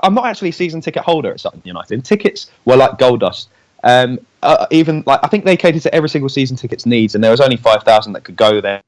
I'm 0.03 0.13
not 0.13 0.25
actually 0.25 0.49
a 0.49 0.53
season 0.53 0.81
ticket 0.81 1.03
holder 1.03 1.31
at 1.31 1.39
Sutton 1.39 1.61
United. 1.65 2.03
Tickets 2.05 2.49
were 2.65 2.77
like 2.77 2.97
gold 2.97 3.19
dust. 3.19 3.49
Um, 3.83 4.19
uh, 4.41 4.67
even 4.71 5.03
like 5.05 5.19
I 5.23 5.27
think 5.27 5.43
they 5.43 5.57
catered 5.57 5.81
to 5.83 5.93
every 5.93 6.09
single 6.09 6.29
season 6.29 6.55
tickets 6.55 6.85
needs, 6.85 7.15
and 7.15 7.23
there 7.23 7.31
was 7.31 7.41
only 7.41 7.57
five 7.57 7.83
thousand 7.83 8.13
that 8.13 8.23
could 8.23 8.35
go 8.35 8.61
there 8.61 8.81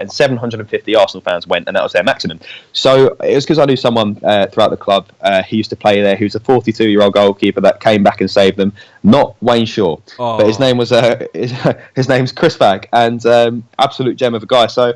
and 0.00 0.10
750 0.12 0.94
Arsenal 0.94 1.22
fans 1.22 1.46
went, 1.46 1.66
and 1.66 1.76
that 1.76 1.82
was 1.82 1.92
their 1.92 2.02
maximum. 2.04 2.38
So 2.72 3.16
it 3.24 3.34
was 3.34 3.44
because 3.44 3.58
I 3.58 3.64
knew 3.64 3.76
someone 3.76 4.18
uh, 4.22 4.46
throughout 4.46 4.70
the 4.70 4.76
club 4.76 5.08
uh, 5.22 5.42
who 5.42 5.56
used 5.56 5.70
to 5.70 5.76
play 5.76 6.00
there, 6.02 6.16
who's 6.16 6.34
a 6.34 6.40
42 6.40 6.88
year 6.88 7.02
old 7.02 7.14
goalkeeper 7.14 7.60
that 7.62 7.80
came 7.80 8.02
back 8.02 8.20
and 8.20 8.30
saved 8.30 8.56
them. 8.56 8.72
Not 9.02 9.34
Wayne 9.42 9.66
Shaw, 9.66 9.96
but 10.18 10.46
his 10.46 10.58
Oh. 10.58 10.64
name 10.64 10.76
was 10.76 10.92
uh, 10.92 11.26
his, 11.34 11.52
his 11.96 12.08
name's 12.08 12.32
Chris 12.32 12.56
Fag, 12.56 12.86
and 12.92 13.24
um, 13.26 13.64
absolute 13.78 14.16
gem 14.16 14.34
of 14.34 14.42
a 14.42 14.46
guy. 14.46 14.66
So 14.66 14.92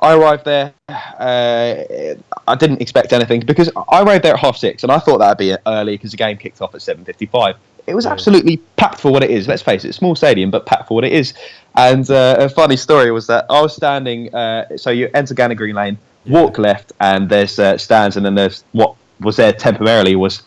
I 0.00 0.14
arrived 0.14 0.44
there. 0.44 0.72
Uh, 0.88 2.14
I 2.46 2.54
didn't 2.56 2.82
expect 2.82 3.12
anything 3.12 3.40
because 3.40 3.70
I 3.88 4.02
arrived 4.02 4.24
there 4.24 4.34
at 4.34 4.40
half 4.40 4.56
six, 4.56 4.82
and 4.82 4.92
I 4.92 4.98
thought 4.98 5.18
that'd 5.18 5.38
be 5.38 5.54
early 5.66 5.94
because 5.94 6.10
the 6.10 6.16
game 6.16 6.36
kicked 6.36 6.60
off 6.60 6.74
at 6.74 6.80
7:55. 6.82 7.54
It 7.86 7.94
was 7.94 8.06
absolutely 8.06 8.56
packed 8.76 8.98
for 9.00 9.12
what 9.12 9.22
it 9.22 9.30
is. 9.30 9.46
Let's 9.46 9.60
face 9.62 9.84
it, 9.84 9.94
small 9.94 10.14
stadium, 10.16 10.50
but 10.50 10.64
packed 10.66 10.88
for 10.88 10.94
what 10.94 11.04
it 11.04 11.12
is. 11.12 11.34
And 11.76 12.08
uh, 12.10 12.36
a 12.38 12.48
funny 12.48 12.76
story 12.76 13.10
was 13.10 13.26
that 13.26 13.46
I 13.50 13.60
was 13.60 13.74
standing. 13.74 14.32
Uh, 14.34 14.76
so 14.76 14.90
you 14.90 15.10
enter 15.14 15.34
Gander 15.34 15.56
Green 15.56 15.74
Lane, 15.74 15.98
walk 16.26 16.58
left, 16.58 16.92
and 17.00 17.28
there's 17.28 17.58
uh, 17.58 17.76
stands, 17.78 18.16
and 18.16 18.24
then 18.24 18.34
there's 18.34 18.64
what 18.72 18.94
was 19.20 19.36
there 19.36 19.52
temporarily 19.52 20.16
was 20.16 20.42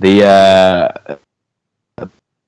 the 0.00 0.24
uh, 0.26 1.16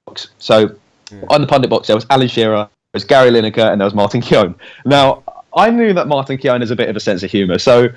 box. 0.07 0.29
So 0.39 0.75
Yeah. 1.13 1.19
on 1.31 1.41
the 1.43 1.47
pundit 1.47 1.71
box 1.71 1.87
there 1.87 1.97
was 1.97 2.07
Alan 2.11 2.29
Shearer, 2.29 2.57
there 2.57 2.69
was 2.95 3.05
Gary 3.05 3.31
Lineker, 3.31 3.71
and 3.71 3.81
there 3.81 3.87
was 3.87 3.95
Martin 3.95 4.21
Keown. 4.21 4.55
Now 4.85 5.23
I 5.57 5.71
knew 5.71 5.93
that 5.95 6.09
Martin 6.09 6.39
Keown 6.39 6.61
has 6.61 6.71
a 6.71 6.77
bit 6.77 6.89
of 6.89 6.97
a 6.97 7.01
sense 7.01 7.23
of 7.23 7.31
humour, 7.31 7.59
so 7.59 7.89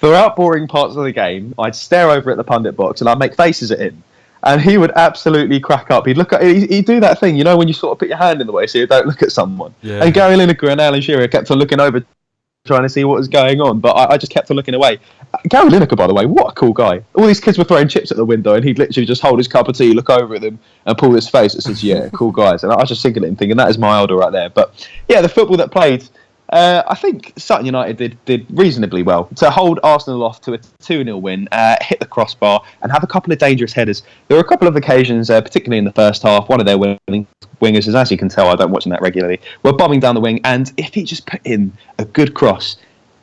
throughout 0.00 0.36
boring 0.36 0.66
parts 0.66 0.96
of 0.96 1.04
the 1.04 1.12
game, 1.12 1.54
I'd 1.58 1.74
stare 1.76 2.10
over 2.10 2.30
at 2.30 2.36
the 2.36 2.44
pundit 2.44 2.76
box 2.76 3.00
and 3.00 3.08
I'd 3.10 3.18
make 3.18 3.36
faces 3.36 3.70
at 3.70 3.78
him. 3.80 4.02
And 4.42 4.60
he 4.60 4.78
would 4.78 4.92
absolutely 4.92 5.60
crack 5.60 5.90
up. 5.90 6.06
He'd 6.06 6.16
look 6.16 6.32
at, 6.32 6.42
he'd 6.42 6.70
he'd 6.70 6.86
do 6.86 7.00
that 7.00 7.18
thing, 7.18 7.36
you 7.36 7.44
know, 7.44 7.56
when 7.56 7.68
you 7.68 7.74
sort 7.74 7.92
of 7.92 7.98
put 7.98 8.08
your 8.08 8.18
hand 8.18 8.40
in 8.40 8.46
the 8.46 8.52
way 8.52 8.66
so 8.66 8.78
you 8.78 8.86
don't 8.86 9.06
look 9.06 9.22
at 9.22 9.32
someone. 9.32 9.74
Yeah. 9.82 10.04
And 10.04 10.14
Gary 10.14 10.36
Lineker 10.36 10.70
and 10.70 10.80
Alan 10.80 11.00
Shearer 11.00 11.26
kept 11.28 11.50
on 11.50 11.58
looking 11.58 11.80
over, 11.80 12.04
trying 12.64 12.82
to 12.82 12.88
see 12.88 13.04
what 13.04 13.16
was 13.16 13.28
going 13.28 13.60
on. 13.60 13.80
But 13.80 13.96
I, 13.96 14.14
I 14.14 14.16
just 14.16 14.32
kept 14.32 14.50
on 14.50 14.56
looking 14.56 14.74
away. 14.74 15.00
Gary 15.48 15.70
Lineker, 15.70 15.96
by 15.96 16.06
the 16.06 16.14
way, 16.14 16.26
what 16.26 16.50
a 16.50 16.52
cool 16.52 16.72
guy. 16.72 17.02
All 17.14 17.26
these 17.26 17.40
kids 17.40 17.58
were 17.58 17.64
throwing 17.64 17.88
chips 17.88 18.10
at 18.10 18.16
the 18.16 18.24
window, 18.24 18.54
and 18.54 18.64
he'd 18.64 18.78
literally 18.78 19.06
just 19.06 19.20
hold 19.22 19.38
his 19.38 19.48
cup 19.48 19.68
of 19.68 19.76
tea, 19.76 19.92
look 19.92 20.08
over 20.08 20.36
at 20.36 20.40
them, 20.40 20.58
and 20.86 20.96
pull 20.96 21.12
his 21.12 21.28
face. 21.28 21.54
It 21.54 21.62
says, 21.62 21.82
"Yeah, 21.82 22.08
cool 22.10 22.30
guys." 22.30 22.62
And 22.62 22.72
I 22.72 22.76
was 22.76 22.88
just 22.88 23.02
thinking 23.02 23.24
at 23.24 23.28
him, 23.28 23.36
thinking 23.36 23.56
that 23.56 23.70
is 23.70 23.78
my 23.78 24.02
idol 24.02 24.18
right 24.18 24.32
there. 24.32 24.50
But 24.50 24.88
yeah, 25.08 25.20
the 25.20 25.28
football 25.28 25.56
that 25.56 25.70
played. 25.70 26.08
Uh, 26.50 26.82
I 26.88 26.94
think 26.94 27.34
Sutton 27.36 27.66
United 27.66 27.96
did, 27.98 28.24
did 28.24 28.46
reasonably 28.50 29.02
well 29.02 29.26
to 29.36 29.50
hold 29.50 29.80
Arsenal 29.82 30.22
off 30.22 30.40
to 30.42 30.54
a 30.54 30.58
2 30.58 31.04
0 31.04 31.16
win, 31.18 31.48
uh, 31.52 31.76
hit 31.82 32.00
the 32.00 32.06
crossbar, 32.06 32.62
and 32.82 32.90
have 32.90 33.04
a 33.04 33.06
couple 33.06 33.32
of 33.32 33.38
dangerous 33.38 33.72
headers. 33.72 34.02
There 34.28 34.36
were 34.36 34.44
a 34.44 34.48
couple 34.48 34.66
of 34.66 34.74
occasions, 34.74 35.28
uh, 35.28 35.40
particularly 35.42 35.78
in 35.78 35.84
the 35.84 35.92
first 35.92 36.22
half, 36.22 36.48
one 36.48 36.60
of 36.60 36.66
their 36.66 36.78
winning 36.78 37.26
wingers, 37.60 37.86
as 37.86 37.94
as 37.94 38.10
you 38.10 38.16
can 38.16 38.28
tell, 38.28 38.48
I 38.48 38.56
don't 38.56 38.70
watch 38.70 38.84
them 38.84 38.90
that 38.90 39.02
regularly, 39.02 39.40
were 39.62 39.72
bombing 39.74 40.00
down 40.00 40.14
the 40.14 40.20
wing. 40.20 40.40
And 40.44 40.72
if 40.76 40.94
he 40.94 41.02
just 41.02 41.26
put 41.26 41.40
in 41.44 41.72
a 41.98 42.04
good 42.04 42.32
cross, 42.34 42.76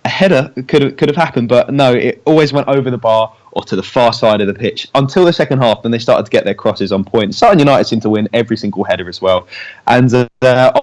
a 0.03 0.09
header 0.09 0.53
could 0.67 0.83
have, 0.83 0.97
could 0.97 1.09
have 1.09 1.15
happened, 1.15 1.49
but 1.49 1.73
no, 1.73 1.93
it 1.93 2.21
always 2.25 2.53
went 2.53 2.67
over 2.67 2.91
the 2.91 2.97
bar 2.97 3.35
or 3.53 3.63
to 3.63 3.75
the 3.75 3.83
far 3.83 4.13
side 4.13 4.39
of 4.41 4.47
the 4.47 4.53
pitch 4.53 4.87
until 4.93 5.25
the 5.25 5.33
second 5.33 5.59
half. 5.59 5.81
Then 5.81 5.91
they 5.91 5.99
started 5.99 6.25
to 6.25 6.29
get 6.29 6.45
their 6.45 6.53
crosses 6.53 6.91
on 6.91 7.03
point. 7.03 7.33
Sutton 7.33 7.57
United 7.57 7.85
seemed 7.85 8.03
to 8.03 8.09
win 8.11 8.29
every 8.33 8.55
single 8.55 8.83
header 8.83 9.09
as 9.09 9.19
well, 9.19 9.47
and 9.87 10.13
uh, 10.13 10.27
uh, 10.41 10.79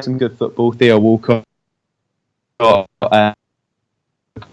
some 0.00 0.16
good 0.16 0.38
football. 0.38 0.70
Theo 0.70 0.98
Walcott, 1.00 1.44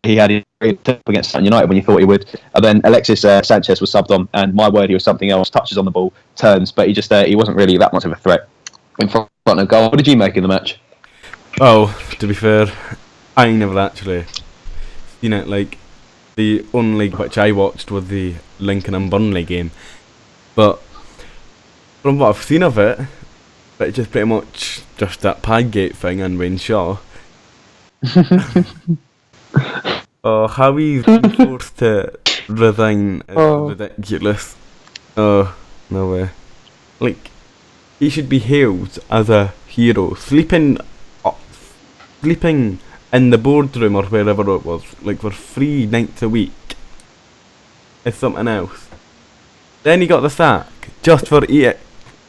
he 0.03 0.15
had 0.15 0.29
his 0.29 0.43
up 0.61 1.07
against 1.07 1.31
Sutton 1.31 1.45
United 1.45 1.67
when 1.67 1.77
you 1.77 1.83
thought 1.83 1.99
he 1.99 2.05
would, 2.05 2.25
and 2.53 2.63
then 2.63 2.81
Alexis 2.83 3.23
uh, 3.23 3.41
Sanchez 3.41 3.79
was 3.79 3.91
subbed 3.91 4.11
on, 4.11 4.27
and 4.33 4.53
my 4.53 4.69
word, 4.69 4.89
he 4.89 4.93
was 4.93 5.03
something 5.03 5.29
else. 5.29 5.49
Touches 5.49 5.77
on 5.77 5.85
the 5.85 5.91
ball, 5.91 6.13
turns, 6.35 6.71
but 6.71 6.87
he 6.87 6.93
just 6.93 7.11
uh, 7.11 7.23
he 7.23 7.35
wasn't 7.35 7.55
really 7.55 7.77
that 7.77 7.93
much 7.93 8.05
of 8.05 8.11
a 8.11 8.15
threat 8.15 8.47
in 8.99 9.07
front 9.07 9.29
of 9.45 9.67
goal. 9.67 9.89
What 9.89 9.97
did 9.97 10.07
you 10.07 10.17
make 10.17 10.35
of 10.35 10.41
the 10.41 10.47
match? 10.47 10.79
Well, 11.59 11.95
to 12.19 12.27
be 12.27 12.33
fair, 12.33 12.67
I 13.37 13.51
never 13.51 13.77
actually 13.79 14.25
seen 15.21 15.33
it. 15.33 15.47
Like 15.47 15.77
the 16.35 16.65
only 16.73 17.09
which 17.09 17.37
I 17.37 17.51
watched 17.51 17.91
was 17.91 18.07
the 18.07 18.35
Lincoln 18.59 18.95
and 18.95 19.09
Burnley 19.09 19.43
game, 19.43 19.71
but 20.55 20.81
from 22.01 22.19
what 22.19 22.35
I've 22.35 22.43
seen 22.43 22.63
of 22.63 22.77
it, 22.77 22.99
it's 23.79 23.95
just 23.95 24.11
pretty 24.11 24.27
much 24.27 24.81
just 24.97 25.21
that 25.21 25.41
Padgate 25.41 25.95
thing 25.95 26.21
and 26.21 26.37
Wayne 26.37 26.57
Shaw. 26.57 26.97
Uh, 28.03 28.63
oh, 30.23 30.47
how 30.47 30.75
he's 30.77 31.03
been 31.05 31.29
forced 31.31 31.77
to 31.77 32.11
resign 32.47 33.23
is 33.27 33.35
Oh. 33.37 33.69
ridiculous. 33.69 34.55
Oh, 35.17 35.55
no 35.89 36.11
way. 36.11 36.29
Like, 36.99 37.31
he 37.99 38.09
should 38.09 38.29
be 38.29 38.39
hailed 38.39 38.99
as 39.09 39.29
a 39.29 39.53
hero. 39.67 40.13
Sleeping, 40.15 40.77
uh, 41.25 41.31
sleeping 42.21 42.79
in 43.11 43.29
the 43.31 43.37
boardroom 43.37 43.95
or 43.95 44.03
wherever 44.03 44.41
it 44.55 44.65
was, 44.65 44.83
like 45.01 45.19
for 45.19 45.31
three 45.31 45.85
nights 45.85 46.21
a 46.21 46.29
week, 46.29 46.51
is 48.05 48.15
something 48.15 48.47
else. 48.47 48.87
Then 49.83 50.01
he 50.01 50.07
got 50.07 50.21
the 50.21 50.29
sack 50.29 50.67
just 51.01 51.27
for 51.27 51.43
eating, 51.45 51.73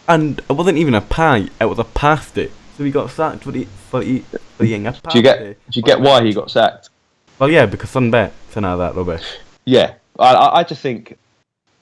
and 0.09 0.39
it 0.49 0.53
wasn't 0.53 0.79
even 0.79 0.95
a 0.95 1.01
pie; 1.01 1.49
it 1.61 1.65
was 1.67 1.79
a 1.79 1.85
pasty. 1.85 2.51
So 2.81 2.85
he 2.85 2.91
got 2.91 3.11
sacked 3.11 3.43
for 3.43 3.55
eat 3.55 3.69
for, 3.91 4.01
for 4.01 4.65
eating 4.65 4.87
a. 4.87 4.93
Do 4.93 5.19
you 5.19 5.23
get 5.23 5.39
do 5.39 5.55
you 5.79 5.83
get 5.83 6.01
why 6.01 6.25
he 6.25 6.33
got 6.33 6.51
sacked? 6.51 6.89
Well, 7.39 7.51
yeah, 7.51 7.67
because 7.67 7.91
some 7.91 8.11
bets 8.11 8.57
and 8.57 8.65
all 8.65 8.79
that 8.79 8.95
rubbish. 8.95 9.37
Yeah, 9.67 9.97
I, 10.19 10.61
I 10.61 10.65
just 10.65 10.81
think, 10.81 11.19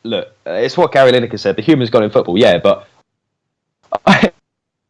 look, 0.02 0.26
uh, 0.44 0.54
it's 0.54 0.76
what 0.76 0.90
Gary 0.90 1.12
Lineker 1.12 1.38
said. 1.38 1.54
The 1.54 1.62
human's 1.62 1.88
gone 1.88 2.02
in 2.02 2.10
football, 2.10 2.36
yeah, 2.36 2.58
but 2.58 2.88
I 4.06 4.32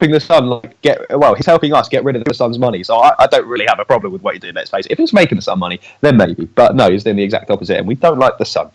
think 0.00 0.14
the 0.14 0.18
Sun 0.18 0.46
like 0.46 0.80
get 0.80 0.98
well, 1.10 1.34
he's 1.34 1.44
helping 1.44 1.74
us 1.74 1.90
get 1.90 2.04
rid 2.04 2.16
of 2.16 2.24
the 2.24 2.32
Sun's 2.32 2.58
money, 2.58 2.82
so 2.82 2.96
I, 2.96 3.12
I 3.18 3.26
don't 3.26 3.46
really 3.46 3.66
have 3.66 3.78
a 3.78 3.84
problem 3.84 4.10
with 4.10 4.22
what 4.22 4.32
he's 4.32 4.40
doing. 4.40 4.54
Let's 4.54 4.70
face 4.70 4.86
it. 4.86 4.92
If 4.92 4.96
he's 4.96 5.12
making 5.12 5.36
the 5.36 5.42
Sun 5.42 5.58
money, 5.58 5.78
then 6.00 6.16
maybe, 6.16 6.46
but 6.46 6.74
no, 6.74 6.90
he's 6.90 7.04
doing 7.04 7.16
the 7.16 7.22
exact 7.22 7.50
opposite, 7.50 7.76
and 7.76 7.86
we 7.86 7.96
don't 7.96 8.18
like 8.18 8.38
the 8.38 8.46
Sun. 8.46 8.70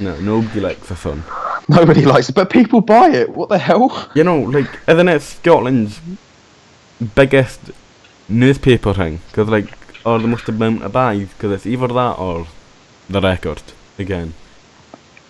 No, 0.00 0.20
nobody 0.20 0.60
likes 0.60 0.86
the 0.86 0.96
sun. 0.96 1.24
Nobody 1.68 2.04
likes 2.04 2.28
it, 2.28 2.34
but 2.34 2.50
people 2.50 2.80
buy 2.80 3.08
it. 3.08 3.30
What 3.30 3.48
the 3.48 3.58
hell? 3.58 4.10
You 4.14 4.22
know, 4.22 4.40
like, 4.42 4.68
isn't 4.86 5.08
it 5.08 5.22
Scotland's 5.22 6.00
biggest 7.00 7.60
newspaper 8.28 8.94
thing? 8.94 9.20
Because, 9.28 9.48
like, 9.48 9.72
or 10.04 10.18
the 10.18 10.28
most 10.28 10.48
amount 10.48 10.82
of 10.82 10.92
buys, 10.92 11.28
because 11.28 11.52
it's 11.52 11.66
either 11.66 11.88
that 11.88 12.18
or 12.18 12.46
the 13.08 13.20
record 13.20 13.62
again. 13.98 14.34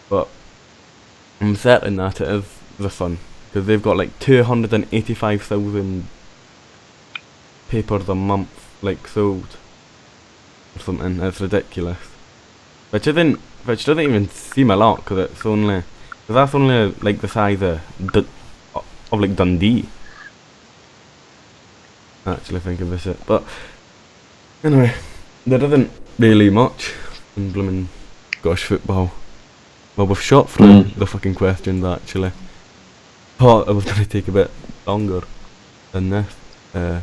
But 0.09 0.29
I'm 1.41 1.57
certain 1.57 1.97
that 1.97 2.21
it 2.21 2.29
is 2.29 2.45
the 2.79 2.91
Sun, 2.91 3.19
because 3.49 3.67
they've 3.67 3.83
got 3.83 3.97
like 3.97 4.19
285,000 4.19 6.09
papers 7.69 8.09
a 8.09 8.15
month, 8.15 8.69
like, 8.83 9.07
sold. 9.07 9.57
Or 10.77 10.81
something, 10.81 11.21
it's 11.21 11.41
ridiculous. 11.41 11.99
Which 12.91 13.07
isn't, 13.07 13.37
which 13.65 13.85
doesn't 13.85 14.03
even 14.03 14.29
seem 14.29 14.71
a 14.71 14.77
lot, 14.77 14.97
because 14.97 15.31
it's 15.31 15.45
only, 15.45 15.83
because 16.11 16.35
that's 16.35 16.55
only 16.55 16.93
like 17.03 17.21
the 17.21 17.29
size 17.29 17.63
of, 17.63 17.81
of 19.13 19.21
like 19.21 19.37
Dundee. 19.37 19.89
Actually, 22.29 22.61
think 22.61 22.81
of 22.81 22.91
this 22.91 23.03
shit. 23.03 23.19
But 23.27 23.43
anyway, 24.63 24.93
there 25.47 25.63
isn't 25.65 25.91
really 26.19 26.51
much 26.51 26.93
in 27.37 27.53
blooming 27.53 27.89
Scottish 28.39 28.65
football. 28.65 29.11
Well, 29.97 30.07
we've 30.07 30.21
shot 30.23 30.49
through 30.51 30.67
Mm. 30.85 30.95
the 30.97 31.07
fucking 31.07 31.35
questions 31.35 31.85
actually. 31.85 32.33
Thought 33.39 33.69
it 33.69 33.73
was 33.75 33.85
going 33.91 34.03
to 34.03 34.07
take 34.07 34.29
a 34.29 34.33
bit 34.33 34.51
longer 34.87 35.23
than 35.93 36.11
this. 36.11 36.27
Uh, 36.75 37.01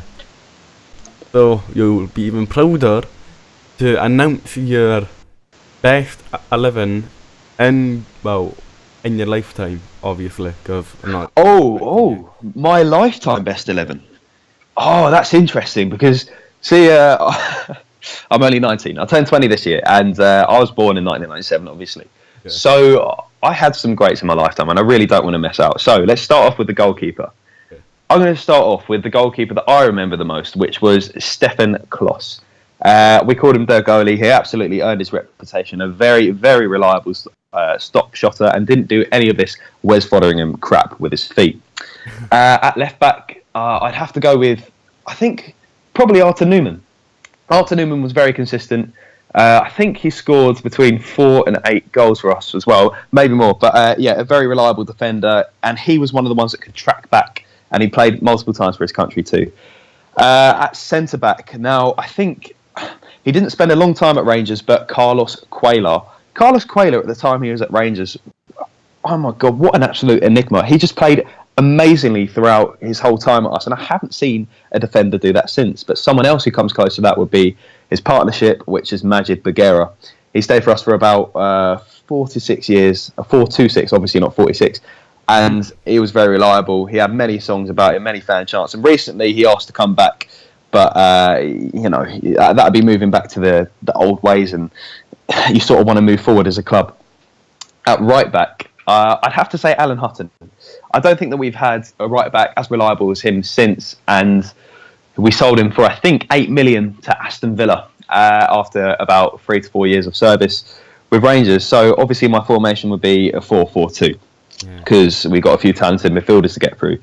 So 1.32 1.62
you'll 1.74 2.06
be 2.06 2.22
even 2.22 2.46
prouder 2.46 3.02
to 3.78 4.02
announce 4.02 4.56
your 4.56 5.06
best 5.82 6.18
e- 6.34 6.38
eleven 6.50 7.04
in 7.58 8.06
well 8.22 8.54
in 9.04 9.18
your 9.18 9.26
lifetime, 9.26 9.80
obviously, 10.02 10.52
because 10.62 10.86
not. 11.04 11.30
Oh, 11.36 11.78
oh, 11.82 12.34
my 12.54 12.82
lifetime 12.82 13.44
best 13.44 13.68
eleven. 13.68 14.02
Oh, 14.76 15.10
that's 15.10 15.32
interesting 15.34 15.88
because 15.88 16.30
see, 16.60 16.90
uh, 16.90 17.32
I'm 18.30 18.42
only 18.42 18.60
19. 18.60 18.98
I 18.98 19.04
turned 19.06 19.26
20 19.26 19.46
this 19.46 19.66
year, 19.66 19.80
and 19.86 20.18
uh, 20.18 20.46
I 20.48 20.58
was 20.58 20.70
born 20.70 20.96
in 20.96 21.04
1997, 21.04 21.68
obviously. 21.68 22.06
Yeah. 22.44 22.50
So 22.50 23.24
I 23.42 23.52
had 23.52 23.74
some 23.74 23.94
greats 23.94 24.22
in 24.22 24.28
my 24.28 24.34
lifetime, 24.34 24.68
and 24.68 24.78
I 24.78 24.82
really 24.82 25.06
don't 25.06 25.24
want 25.24 25.34
to 25.34 25.38
mess 25.38 25.60
out. 25.60 25.80
So 25.80 25.96
let's 25.98 26.22
start 26.22 26.52
off 26.52 26.58
with 26.58 26.66
the 26.66 26.72
goalkeeper. 26.72 27.30
Okay. 27.70 27.80
I'm 28.10 28.20
going 28.20 28.34
to 28.34 28.40
start 28.40 28.62
off 28.62 28.88
with 28.88 29.02
the 29.02 29.10
goalkeeper 29.10 29.54
that 29.54 29.68
I 29.68 29.84
remember 29.84 30.16
the 30.16 30.24
most, 30.24 30.56
which 30.56 30.82
was 30.82 31.12
Stefan 31.18 31.74
Klos. 31.88 32.40
Uh, 32.82 33.24
we 33.26 33.34
called 33.34 33.56
him 33.56 33.66
the 33.66 33.82
goalie. 33.82 34.16
He 34.16 34.28
absolutely 34.28 34.82
earned 34.82 35.00
his 35.00 35.12
reputation. 35.12 35.80
A 35.80 35.88
very, 35.88 36.30
very 36.30 36.66
reliable 36.66 37.14
uh, 37.52 37.78
stop 37.78 38.14
shotter 38.14 38.50
and 38.54 38.66
didn't 38.66 38.86
do 38.86 39.04
any 39.12 39.30
of 39.30 39.36
this 39.36 39.56
Wes 39.82 40.06
Foderingham 40.06 40.60
crap 40.60 40.98
with 41.00 41.12
his 41.12 41.26
feet. 41.26 41.60
Uh, 42.30 42.58
at 42.62 42.76
left 42.76 43.00
back, 43.00 43.42
uh, 43.56 43.78
I'd 43.80 43.94
have 43.94 44.12
to 44.12 44.20
go 44.20 44.36
with, 44.36 44.70
I 45.06 45.14
think, 45.14 45.54
probably 45.94 46.20
Arthur 46.20 46.44
Numan. 46.44 46.80
Arthur 47.48 47.74
Numan 47.74 48.02
was 48.02 48.12
very 48.12 48.34
consistent. 48.34 48.92
Uh, 49.34 49.62
I 49.64 49.70
think 49.70 49.96
he 49.96 50.10
scored 50.10 50.62
between 50.62 50.98
four 50.98 51.42
and 51.46 51.58
eight 51.64 51.90
goals 51.90 52.20
for 52.20 52.36
us 52.36 52.54
as 52.54 52.66
well, 52.66 52.94
maybe 53.12 53.32
more. 53.32 53.54
But 53.54 53.74
uh, 53.74 53.94
yeah, 53.96 54.12
a 54.20 54.24
very 54.24 54.46
reliable 54.46 54.84
defender, 54.84 55.46
and 55.62 55.78
he 55.78 55.96
was 55.96 56.12
one 56.12 56.26
of 56.26 56.28
the 56.28 56.34
ones 56.34 56.52
that 56.52 56.60
could 56.60 56.74
track 56.74 57.08
back, 57.08 57.46
and 57.70 57.82
he 57.82 57.88
played 57.88 58.20
multiple 58.20 58.52
times 58.52 58.76
for 58.76 58.84
his 58.84 58.92
country 58.92 59.22
too. 59.22 59.50
Uh, 60.18 60.58
at 60.64 60.76
centre 60.76 61.16
back, 61.16 61.58
now 61.58 61.94
I 61.96 62.06
think 62.06 62.54
he 63.24 63.32
didn't 63.32 63.50
spend 63.50 63.72
a 63.72 63.76
long 63.76 63.94
time 63.94 64.18
at 64.18 64.26
Rangers, 64.26 64.60
but 64.60 64.86
Carlos 64.86 65.46
Cuellar. 65.50 66.04
Carlos 66.34 66.66
Cuellar 66.66 66.98
at 66.98 67.06
the 67.06 67.14
time 67.14 67.42
he 67.42 67.50
was 67.50 67.62
at 67.62 67.72
Rangers, 67.72 68.18
oh 69.04 69.16
my 69.16 69.32
god, 69.32 69.58
what 69.58 69.74
an 69.74 69.82
absolute 69.82 70.22
enigma! 70.22 70.66
He 70.66 70.76
just 70.76 70.94
played 70.94 71.26
amazingly 71.58 72.26
throughout 72.26 72.78
his 72.80 73.00
whole 73.00 73.18
time 73.18 73.46
at 73.46 73.52
us, 73.52 73.66
and 73.66 73.74
I 73.74 73.82
haven't 73.82 74.14
seen 74.14 74.46
a 74.72 74.78
defender 74.78 75.18
do 75.18 75.32
that 75.32 75.50
since. 75.50 75.82
But 75.84 75.98
someone 75.98 76.26
else 76.26 76.44
who 76.44 76.50
comes 76.50 76.72
close 76.72 76.96
to 76.96 77.00
that 77.02 77.16
would 77.16 77.30
be 77.30 77.56
his 77.90 78.00
partnership, 78.00 78.66
which 78.66 78.92
is 78.92 79.02
Madjid 79.02 79.42
Bougherra. 79.42 79.92
He 80.32 80.42
stayed 80.42 80.64
for 80.64 80.70
us 80.70 80.82
for 80.82 80.94
about 80.94 81.34
uh, 81.34 81.78
46 82.06 82.68
years, 82.68 83.12
uh, 83.16 83.22
426, 83.22 83.92
obviously 83.92 84.20
not 84.20 84.34
46. 84.34 84.80
And 85.28 85.70
he 85.84 85.98
was 85.98 86.12
very 86.12 86.28
reliable. 86.28 86.86
He 86.86 86.98
had 86.98 87.12
many 87.12 87.40
songs 87.40 87.68
about 87.68 87.94
him, 87.94 88.04
many 88.04 88.20
fan 88.20 88.46
chants. 88.46 88.74
And 88.74 88.84
recently 88.84 89.32
he 89.32 89.46
asked 89.46 89.66
to 89.66 89.72
come 89.72 89.94
back, 89.94 90.28
but 90.70 90.94
uh, 90.94 91.38
you 91.40 91.88
know 91.88 92.04
that 92.20 92.62
would 92.62 92.72
be 92.72 92.82
moving 92.82 93.10
back 93.10 93.28
to 93.30 93.40
the, 93.40 93.70
the 93.82 93.92
old 93.94 94.22
ways, 94.22 94.52
and 94.52 94.70
you 95.50 95.58
sort 95.60 95.80
of 95.80 95.86
want 95.86 95.96
to 95.96 96.02
move 96.02 96.20
forward 96.20 96.46
as 96.46 96.58
a 96.58 96.62
club. 96.62 96.96
At 97.86 98.00
right 98.00 98.30
back, 98.30 98.70
uh, 98.86 99.16
I'd 99.22 99.32
have 99.32 99.48
to 99.50 99.58
say 99.58 99.74
Alan 99.74 99.98
Hutton. 99.98 100.30
I 100.94 101.00
don't 101.00 101.18
think 101.18 101.30
that 101.30 101.36
we've 101.36 101.54
had 101.54 101.88
a 101.98 102.08
right 102.08 102.30
back 102.30 102.52
as 102.56 102.70
reliable 102.70 103.10
as 103.10 103.20
him 103.20 103.42
since, 103.42 103.96
and 104.08 104.50
we 105.16 105.30
sold 105.30 105.58
him 105.58 105.70
for 105.72 105.82
I 105.84 105.94
think 105.94 106.26
eight 106.32 106.50
million 106.50 106.94
to 107.02 107.22
Aston 107.22 107.56
Villa 107.56 107.88
uh, 108.08 108.46
after 108.50 108.96
about 109.00 109.40
three 109.42 109.60
to 109.60 109.68
four 109.68 109.86
years 109.86 110.06
of 110.06 110.14
service 110.14 110.80
with 111.10 111.24
Rangers. 111.24 111.64
So 111.64 111.94
obviously 111.98 112.28
my 112.28 112.44
formation 112.44 112.90
would 112.90 113.00
be 113.00 113.32
a 113.32 113.40
four-four-two 113.40 114.18
Yeah. 114.64 114.78
because 114.78 115.26
we 115.26 115.40
got 115.40 115.54
a 115.54 115.58
few 115.58 115.72
talented 115.72 116.12
midfielders 116.12 116.54
to 116.54 116.60
get 116.60 116.78
through. 116.78 116.98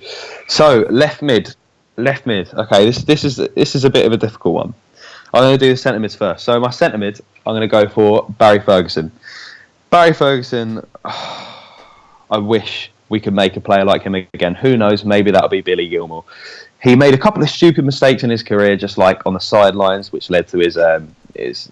So 0.47 0.85
left 0.89 1.21
mid, 1.21 1.55
left 1.97 2.25
mid. 2.25 2.53
Okay, 2.53 2.85
this 2.85 3.03
this 3.03 3.23
is 3.23 3.35
this 3.37 3.75
is 3.75 3.83
a 3.83 3.89
bit 3.89 4.05
of 4.05 4.11
a 4.11 4.17
difficult 4.17 4.53
one. 4.55 4.73
I'm 5.33 5.41
going 5.41 5.57
to 5.57 5.65
do 5.65 5.71
the 5.71 5.77
centre 5.77 5.99
mids 5.99 6.15
first. 6.15 6.45
So 6.45 6.59
my 6.59 6.69
centre 6.69 6.97
mid, 6.97 7.19
I'm 7.45 7.53
going 7.53 7.61
to 7.61 7.67
go 7.67 7.89
for 7.89 8.25
Barry 8.37 8.59
Ferguson. 8.59 9.11
Barry 9.89 10.13
Ferguson. 10.13 10.85
I 12.33 12.39
wish 12.39 12.91
we 13.09 13.19
could 13.19 13.35
make 13.35 13.55
a 13.57 13.61
player 13.61 13.85
like 13.85 14.01
him 14.01 14.15
again. 14.15 14.55
Who 14.55 14.75
knows? 14.75 15.05
Maybe 15.05 15.29
that'll 15.29 15.49
be 15.49 15.61
Billy 15.61 15.87
Gilmour. 15.87 16.23
He 16.81 16.95
made 16.95 17.13
a 17.13 17.17
couple 17.17 17.43
of 17.43 17.49
stupid 17.49 17.85
mistakes 17.85 18.23
in 18.23 18.31
his 18.31 18.41
career, 18.41 18.75
just 18.75 18.97
like 18.97 19.23
on 19.27 19.35
the 19.35 19.39
sidelines, 19.39 20.11
which 20.11 20.31
led 20.31 20.47
to 20.47 20.57
his 20.57 20.75
um, 20.75 21.15
his 21.35 21.69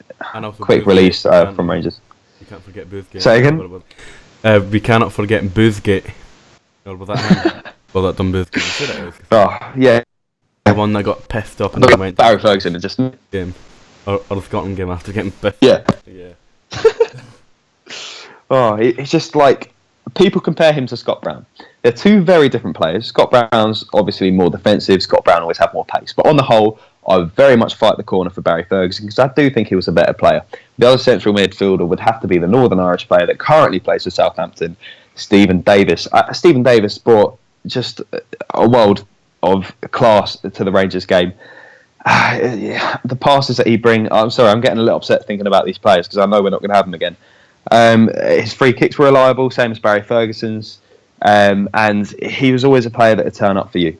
quick 0.59 0.83
Boozegate, 0.83 0.85
release 0.85 1.25
uh, 1.25 1.51
from? 1.53 1.67
Rangers. 1.67 1.99
You 2.39 2.45
can't 2.45 2.61
forget 2.61 2.87
Boozegate. 2.87 3.23
Say 3.23 3.39
again? 3.39 3.81
Uh, 4.43 4.63
we 4.71 4.79
cannot 4.79 5.11
forget 5.13 5.43
Boozegate. 5.43 6.07
Or 6.85 6.95
was 6.95 7.07
that 7.07 7.73
well, 7.93 8.03
that 8.03 8.17
done 8.17 8.31
Boozegate. 8.31 8.61
Sure. 8.61 9.13
Oh 9.31 9.73
yeah, 9.75 10.03
The 10.65 10.75
one 10.75 10.93
that 10.93 11.03
got 11.03 11.27
pissed 11.27 11.59
off 11.59 11.73
and 11.73 11.83
then 11.83 11.99
went 11.99 12.17
Barry 12.17 12.37
Ferguson. 12.37 12.75
And 12.75 12.81
just 12.83 12.99
game. 13.31 13.55
Or, 14.05 14.21
or 14.29 14.35
the 14.35 14.41
Scotland 14.43 14.77
game 14.77 14.91
after 14.91 15.11
getting 15.11 15.31
pissed. 15.31 15.57
yeah. 15.61 15.83
Yeah. 16.05 16.33
Oh, 18.53 18.75
it's 18.75 19.09
just 19.09 19.33
like 19.33 19.70
people 20.15 20.41
compare 20.41 20.73
him 20.73 20.85
to 20.87 20.97
Scott 20.97 21.21
Brown. 21.21 21.45
They're 21.81 21.91
two 21.91 22.21
very 22.21 22.49
different 22.49 22.75
players. 22.75 23.07
Scott 23.07 23.31
Brown's 23.31 23.85
obviously 23.93 24.31
more 24.31 24.49
defensive. 24.49 25.01
Scott 25.01 25.23
Brown 25.23 25.41
always 25.41 25.57
had 25.57 25.73
more 25.73 25.85
pace, 25.85 26.13
but 26.13 26.27
on 26.27 26.37
the 26.37 26.43
whole, 26.43 26.79
I 27.07 27.23
very 27.23 27.55
much 27.55 27.75
fight 27.75 27.97
the 27.97 28.03
corner 28.03 28.29
for 28.29 28.41
Barry 28.41 28.63
Ferguson 28.63 29.05
because 29.05 29.19
I 29.19 29.27
do 29.33 29.49
think 29.49 29.67
he 29.67 29.75
was 29.75 29.87
a 29.87 29.91
better 29.91 30.13
player. 30.13 30.43
The 30.77 30.87
other 30.87 30.97
central 30.97 31.33
midfielder 31.33 31.87
would 31.87 31.99
have 31.99 32.21
to 32.21 32.27
be 32.27 32.37
the 32.37 32.47
Northern 32.47 32.79
Irish 32.79 33.07
player 33.07 33.25
that 33.25 33.39
currently 33.39 33.79
plays 33.79 34.03
for 34.03 34.11
Southampton, 34.11 34.75
Stephen 35.15 35.61
Davis. 35.61 36.07
Uh, 36.11 36.31
Stephen 36.33 36.63
Davis 36.63 36.97
brought 36.97 37.37
just 37.65 38.01
a 38.53 38.67
world 38.67 39.05
of 39.43 39.73
class 39.91 40.37
to 40.37 40.63
the 40.63 40.71
Rangers 40.71 41.05
game. 41.05 41.33
Ah, 42.05 42.35
yeah, 42.37 42.97
the 43.05 43.15
passes 43.15 43.57
that 43.57 43.67
he 43.67 43.77
bring. 43.77 44.11
I'm 44.11 44.31
sorry, 44.31 44.49
I'm 44.49 44.61
getting 44.61 44.79
a 44.79 44.81
little 44.81 44.97
upset 44.97 45.25
thinking 45.25 45.47
about 45.47 45.65
these 45.65 45.77
players 45.77 46.07
because 46.07 46.17
I 46.17 46.25
know 46.25 46.41
we're 46.41 46.49
not 46.49 46.61
going 46.61 46.71
to 46.71 46.75
have 46.75 46.85
them 46.85 46.95
again. 46.95 47.15
Um, 47.71 48.09
his 48.21 48.53
free 48.53 48.73
kicks 48.73 48.97
were 48.97 49.05
reliable, 49.05 49.49
same 49.49 49.71
as 49.71 49.79
Barry 49.79 50.01
Ferguson's, 50.01 50.79
um, 51.21 51.69
and 51.73 52.07
he 52.21 52.51
was 52.51 52.65
always 52.65 52.85
a 52.85 52.89
player 52.89 53.15
that 53.15 53.25
would 53.25 53.33
turn 53.33 53.57
up 53.57 53.71
for 53.71 53.77
you. 53.77 53.97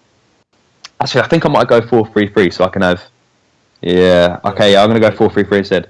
Actually, 1.01 1.21
I 1.21 1.27
think 1.27 1.45
I 1.45 1.49
might 1.49 1.67
go 1.67 1.81
four 1.81 2.05
three 2.07 2.27
three 2.27 2.51
so 2.51 2.65
I 2.65 2.69
can 2.69 2.81
have. 2.81 3.01
Yeah, 3.81 4.39
okay, 4.45 4.73
yeah, 4.73 4.83
I'm 4.83 4.89
going 4.89 5.01
to 5.01 5.09
go 5.09 5.15
four 5.15 5.29
three 5.31 5.45
three 5.45 5.59
instead. 5.59 5.89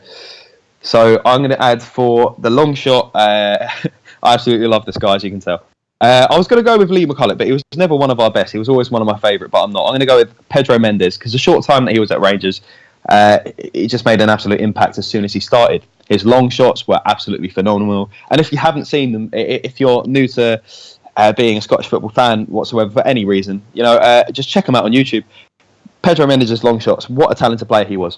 So 0.83 1.21
I'm 1.25 1.39
going 1.39 1.51
to 1.51 1.61
add 1.61 1.81
for 1.81 2.35
the 2.39 2.49
long 2.49 2.75
shot. 2.75 3.11
Uh, 3.15 3.67
I 4.23 4.33
absolutely 4.33 4.67
love 4.67 4.85
this 4.85 4.97
guy, 4.97 5.15
as 5.15 5.23
you 5.23 5.31
can 5.31 5.39
tell. 5.39 5.65
Uh, 5.99 6.27
I 6.29 6.37
was 6.37 6.47
going 6.47 6.63
to 6.63 6.67
go 6.67 6.77
with 6.77 6.89
Lee 6.89 7.05
McCulloch, 7.05 7.37
but 7.37 7.45
he 7.45 7.53
was 7.53 7.63
never 7.75 7.95
one 7.95 8.09
of 8.09 8.19
our 8.19 8.31
best. 8.31 8.51
He 8.51 8.57
was 8.57 8.69
always 8.69 8.89
one 8.89 9.01
of 9.01 9.07
my 9.07 9.17
favourite, 9.19 9.51
but 9.51 9.63
I'm 9.63 9.71
not. 9.71 9.85
I'm 9.85 9.91
going 9.91 9.99
to 9.99 10.05
go 10.05 10.17
with 10.17 10.49
Pedro 10.49 10.79
Mendes 10.79 11.17
because 11.17 11.31
the 11.31 11.37
short 11.37 11.63
time 11.63 11.85
that 11.85 11.93
he 11.93 11.99
was 11.99 12.11
at 12.11 12.19
Rangers, 12.19 12.61
uh, 13.09 13.39
he 13.73 13.87
just 13.87 14.05
made 14.05 14.21
an 14.21 14.29
absolute 14.29 14.61
impact 14.61 14.97
as 14.97 15.05
soon 15.05 15.23
as 15.23 15.33
he 15.33 15.39
started. 15.39 15.83
His 16.11 16.25
long 16.25 16.49
shots 16.49 16.89
were 16.89 16.99
absolutely 17.05 17.47
phenomenal. 17.47 18.11
And 18.29 18.41
if 18.41 18.51
you 18.51 18.57
haven't 18.57 18.83
seen 18.83 19.13
them, 19.13 19.29
if 19.31 19.79
you're 19.79 20.03
new 20.05 20.27
to 20.27 20.61
uh, 21.15 21.31
being 21.31 21.57
a 21.57 21.61
Scottish 21.61 21.87
football 21.87 22.09
fan 22.09 22.43
whatsoever 22.47 22.91
for 22.91 23.07
any 23.07 23.23
reason, 23.23 23.61
you 23.71 23.81
know, 23.81 23.95
uh, 23.95 24.29
just 24.29 24.49
check 24.49 24.67
him 24.67 24.75
out 24.75 24.83
on 24.83 24.91
YouTube. 24.91 25.23
Pedro 26.01 26.27
Mendes' 26.27 26.65
long 26.65 26.79
shots. 26.79 27.09
What 27.09 27.31
a 27.31 27.35
talented 27.35 27.65
player 27.69 27.85
he 27.85 27.95
was. 27.95 28.17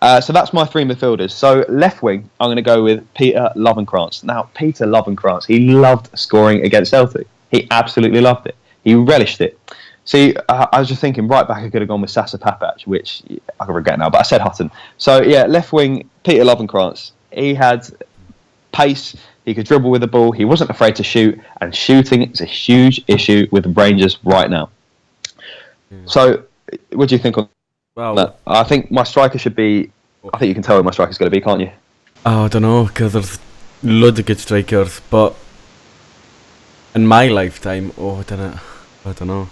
Uh, 0.00 0.20
so 0.20 0.32
that's 0.32 0.52
my 0.52 0.64
three 0.64 0.84
midfielders. 0.84 1.32
So 1.32 1.64
left 1.68 2.04
wing, 2.04 2.30
I'm 2.38 2.46
going 2.46 2.56
to 2.56 2.62
go 2.62 2.84
with 2.84 3.12
Peter 3.14 3.50
Lovenkrands. 3.56 4.22
Now, 4.22 4.48
Peter 4.54 4.86
Lovenkrands, 4.86 5.44
he 5.44 5.72
loved 5.72 6.16
scoring 6.16 6.64
against 6.64 6.92
Celtic. 6.92 7.26
He 7.50 7.66
absolutely 7.72 8.20
loved 8.20 8.46
it. 8.46 8.54
He 8.84 8.94
relished 8.94 9.40
it. 9.40 9.58
See, 10.08 10.34
uh, 10.48 10.66
I 10.72 10.78
was 10.78 10.88
just 10.88 11.02
thinking, 11.02 11.28
right 11.28 11.46
back, 11.46 11.58
I 11.58 11.68
could 11.68 11.82
have 11.82 11.88
gone 11.88 12.00
with 12.00 12.08
Sasa 12.08 12.38
Papac, 12.38 12.86
which 12.86 13.22
I 13.60 13.66
can 13.66 13.74
regret 13.74 13.98
now, 13.98 14.08
but 14.08 14.20
I 14.20 14.22
said 14.22 14.40
Hutton. 14.40 14.70
So 14.96 15.20
yeah, 15.20 15.44
left 15.44 15.70
wing, 15.70 16.08
Peter 16.24 16.44
Lovenkrands. 16.44 17.10
He 17.30 17.52
had 17.52 17.86
pace. 18.72 19.14
He 19.44 19.52
could 19.52 19.66
dribble 19.66 19.90
with 19.90 20.00
the 20.00 20.06
ball. 20.06 20.32
He 20.32 20.46
wasn't 20.46 20.70
afraid 20.70 20.96
to 20.96 21.04
shoot, 21.04 21.38
and 21.60 21.74
shooting 21.74 22.22
is 22.30 22.40
a 22.40 22.46
huge 22.46 23.04
issue 23.06 23.48
with 23.50 23.76
Rangers 23.76 24.18
right 24.24 24.48
now. 24.48 24.70
So, 26.06 26.42
what 26.92 27.10
do 27.10 27.14
you 27.14 27.18
think 27.18 27.36
on 27.36 27.50
Well, 27.94 28.14
that? 28.14 28.38
I 28.46 28.64
think 28.64 28.90
my 28.90 29.04
striker 29.04 29.36
should 29.36 29.54
be. 29.54 29.92
I 30.32 30.38
think 30.38 30.48
you 30.48 30.54
can 30.54 30.62
tell 30.62 30.78
who 30.78 30.82
my 30.84 30.90
striker's 30.90 31.18
going 31.18 31.30
to 31.30 31.36
be, 31.36 31.42
can't 31.42 31.60
you? 31.60 31.70
oh, 32.24 32.46
I 32.46 32.48
don't 32.48 32.62
know, 32.62 32.84
because 32.86 33.12
there's 33.12 33.38
loads 33.82 34.18
of 34.18 34.24
good 34.24 34.38
strikers, 34.38 35.02
but 35.10 35.34
in 36.94 37.06
my 37.06 37.28
lifetime, 37.28 37.92
oh, 37.98 38.20
I 38.20 38.22
don't 38.22 38.38
know. 38.38 38.60
I 39.04 39.12
don't 39.12 39.28
know. 39.28 39.50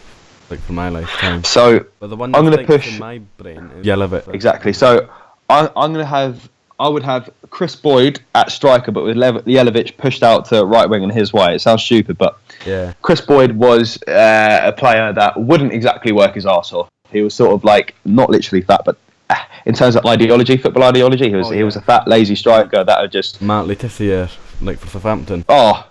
Like 0.51 0.61
for 0.61 0.73
my 0.73 0.89
lifetime. 0.89 1.43
So 1.45 1.87
But 2.01 2.09
the 2.11 2.17
one 2.17 2.35
I'm 2.35 2.45
gonna 2.45 2.65
push- 2.65 2.93
in 2.95 2.99
my 3.01 3.19
brain 3.37 3.71
is 3.79 3.87
Yelovit. 3.87 4.33
exactly. 4.35 4.73
So 4.73 5.09
I, 5.49 5.69
I'm 5.77 5.93
going 5.93 6.05
to 6.05 6.05
have. 6.05 6.49
I 6.79 6.89
would 6.89 7.05
have 7.05 7.31
Kris 7.51 7.75
Boyd 7.75 8.21
at 8.35 8.51
striker, 8.53 8.93
but 8.93 9.03
with 9.05 9.17
Lev- 9.17 9.45
Jelavic 9.47 9.97
pushed 9.97 10.23
out 10.23 10.45
to 10.47 10.65
right 10.67 10.87
wing 10.91 11.03
and 11.05 11.11
his 11.13 11.33
way. 11.33 11.55
It 11.55 11.61
sounds 11.61 11.83
stupid, 11.83 12.19
but 12.19 12.39
Yeah. 12.67 12.93
Kris 13.01 13.21
Boyd 13.23 13.53
was 13.53 13.97
uh, 14.09 14.61
a 14.65 14.73
player 14.73 15.13
that 15.15 15.41
wouldn't 15.41 15.73
exactly 15.73 16.13
work 16.13 16.35
his 16.35 16.45
arse 16.45 16.73
off. 16.75 16.91
He 17.11 17.23
was 17.23 17.33
sort 17.33 17.53
of 17.55 17.65
like 17.65 17.95
not 18.05 18.29
literally 18.29 18.61
fat, 18.63 18.83
but 18.85 18.99
uh, 19.31 19.37
in 19.65 19.73
terms 19.75 19.97
of 19.97 20.05
ideology, 20.05 20.57
football 20.59 20.83
ideology, 20.83 21.31
he 21.31 21.35
was 21.37 21.47
Oh, 21.49 21.53
he 21.53 21.63
was 21.63 21.77
a 21.77 21.81
fat, 21.81 22.07
lazy 22.07 22.35
striker 22.35 22.85
that 22.85 23.01
would 23.01 23.11
just 23.13 23.41
Matt 23.41 23.67
Le 23.69 23.75
Tissier, 23.77 24.29
like 24.61 24.79
for 24.79 24.89
Southampton. 24.89 25.45
oh, 25.49 25.89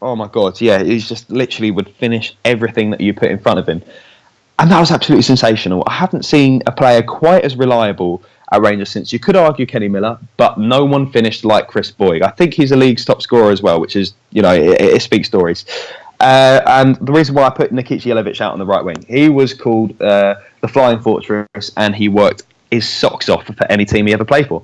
oh 0.00 0.16
my 0.16 0.28
god, 0.28 0.60
yeah, 0.60 0.82
he 0.82 0.98
just 0.98 1.30
literally 1.30 1.70
would 1.70 1.88
finish 1.96 2.36
everything 2.44 2.90
that 2.90 3.00
you 3.00 3.12
put 3.12 3.30
in 3.30 3.38
front 3.38 3.58
of 3.58 3.68
him. 3.68 3.82
and 4.58 4.70
that 4.70 4.80
was 4.80 4.90
absolutely 4.90 5.22
sensational. 5.22 5.84
I 5.86 5.92
haven't 5.92 6.24
seen 6.24 6.62
a 6.66 6.72
player 6.72 7.02
quite 7.02 7.44
as 7.44 7.56
reliable 7.56 8.22
at 8.50 8.60
Rangers 8.60 8.90
since. 8.90 9.12
You 9.12 9.18
could 9.18 9.36
argue 9.36 9.66
Kenny 9.66 9.88
Miller, 9.88 10.18
but 10.36 10.58
no 10.58 10.84
one 10.84 11.10
finished 11.10 11.44
like 11.44 11.68
Kris 11.68 11.90
Boyd. 11.90 12.22
I 12.22 12.30
think 12.30 12.54
he's 12.54 12.72
a 12.72 12.76
league's 12.76 13.04
top 13.04 13.22
scorer 13.22 13.50
as 13.50 13.62
well, 13.62 13.80
which 13.80 13.96
is 13.96 14.14
you 14.30 14.42
know 14.42 14.52
it, 14.52 14.80
it 14.80 15.02
speaks 15.02 15.28
stories. 15.28 15.64
Uh, 16.20 16.60
and 16.66 16.96
the 16.96 17.12
reason 17.12 17.34
why 17.34 17.44
I 17.44 17.50
put 17.50 17.72
Nikica 17.72 18.00
Jelavic 18.00 18.40
out 18.40 18.52
on 18.52 18.58
the 18.58 18.66
right 18.66 18.84
wing, 18.84 19.04
he 19.06 19.28
was 19.28 19.54
called 19.54 20.00
uh, 20.02 20.36
the 20.60 20.68
Flying 20.68 20.98
Fortress, 20.98 21.70
and 21.76 21.94
he 21.94 22.08
worked 22.08 22.42
his 22.70 22.88
socks 22.88 23.28
off 23.28 23.46
for 23.46 23.70
any 23.70 23.84
team 23.84 24.06
he 24.06 24.12
ever 24.12 24.24
played 24.24 24.48
for. 24.48 24.62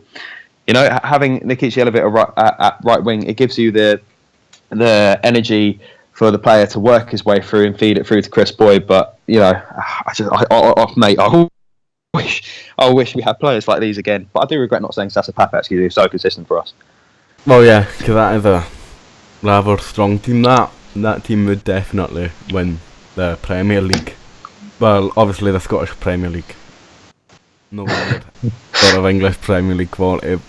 You 0.67 0.75
know, 0.75 0.99
having 1.05 1.41
Nikica 1.41 1.71
Jelavic 1.71 2.13
right, 2.13 2.29
at, 2.37 2.57
at 2.59 2.79
right 2.83 3.03
wing, 3.03 3.25
it 3.25 3.37
gives 3.37 3.57
you 3.57 3.71
the 3.71 4.01
the 4.79 5.21
energy 5.23 5.81
for 6.13 6.31
the 6.31 6.39
player 6.39 6.67
to 6.67 6.81
work 6.81 7.11
his 7.11 7.25
way 7.25 7.41
through 7.41 7.67
and 7.67 7.79
feed 7.79 7.99
it 7.99 8.07
through 8.07 8.23
to 8.23 8.31
Kris 8.31 8.53
Boyd. 8.53 8.87
But 8.87 9.19
you 9.27 9.41
know, 9.41 9.53
I 10.07 10.13
just, 10.15 10.31
I, 10.33 10.45
I, 10.51 10.75
I, 10.77 10.93
mate, 10.97 11.19
I 11.19 11.49
wish, 12.15 12.71
I 12.79 12.91
wish 12.91 13.15
we 13.15 13.23
had 13.23 13.39
players 13.41 13.69
like 13.69 13.81
these 13.81 13.99
again. 13.99 14.29
But 14.33 14.45
I 14.45 14.47
do 14.47 14.61
regret 14.61 14.83
not 14.83 14.95
saying 14.95 15.11
Sasa 15.11 15.33
Papac 15.33 15.55
actually 15.55 15.85
is 15.85 15.95
so 15.95 16.09
consistent 16.09 16.49
for 16.49 16.59
us. 16.59 16.73
Well, 17.47 17.65
yeah, 17.65 17.87
because 17.99 18.15
that 18.15 18.37
is 18.37 18.45
a 18.47 18.65
rather 19.43 19.77
strong 19.79 20.19
team. 20.19 20.43
That 20.43 20.71
that 20.97 21.25
team 21.25 21.47
would 21.47 21.65
definitely 21.65 22.31
win 22.51 22.81
the 23.17 23.39
Premier 23.43 23.81
League. 23.81 24.15
Well, 24.81 25.13
obviously 25.17 25.53
the 25.53 25.61
Scottish 25.61 25.91
Premier 26.01 26.31
League. 26.31 26.55
No 27.71 27.87
sort 28.73 28.95
of 28.97 29.07
English 29.07 29.41
Premier 29.41 29.75
League 29.75 29.91
quality. 29.91 30.41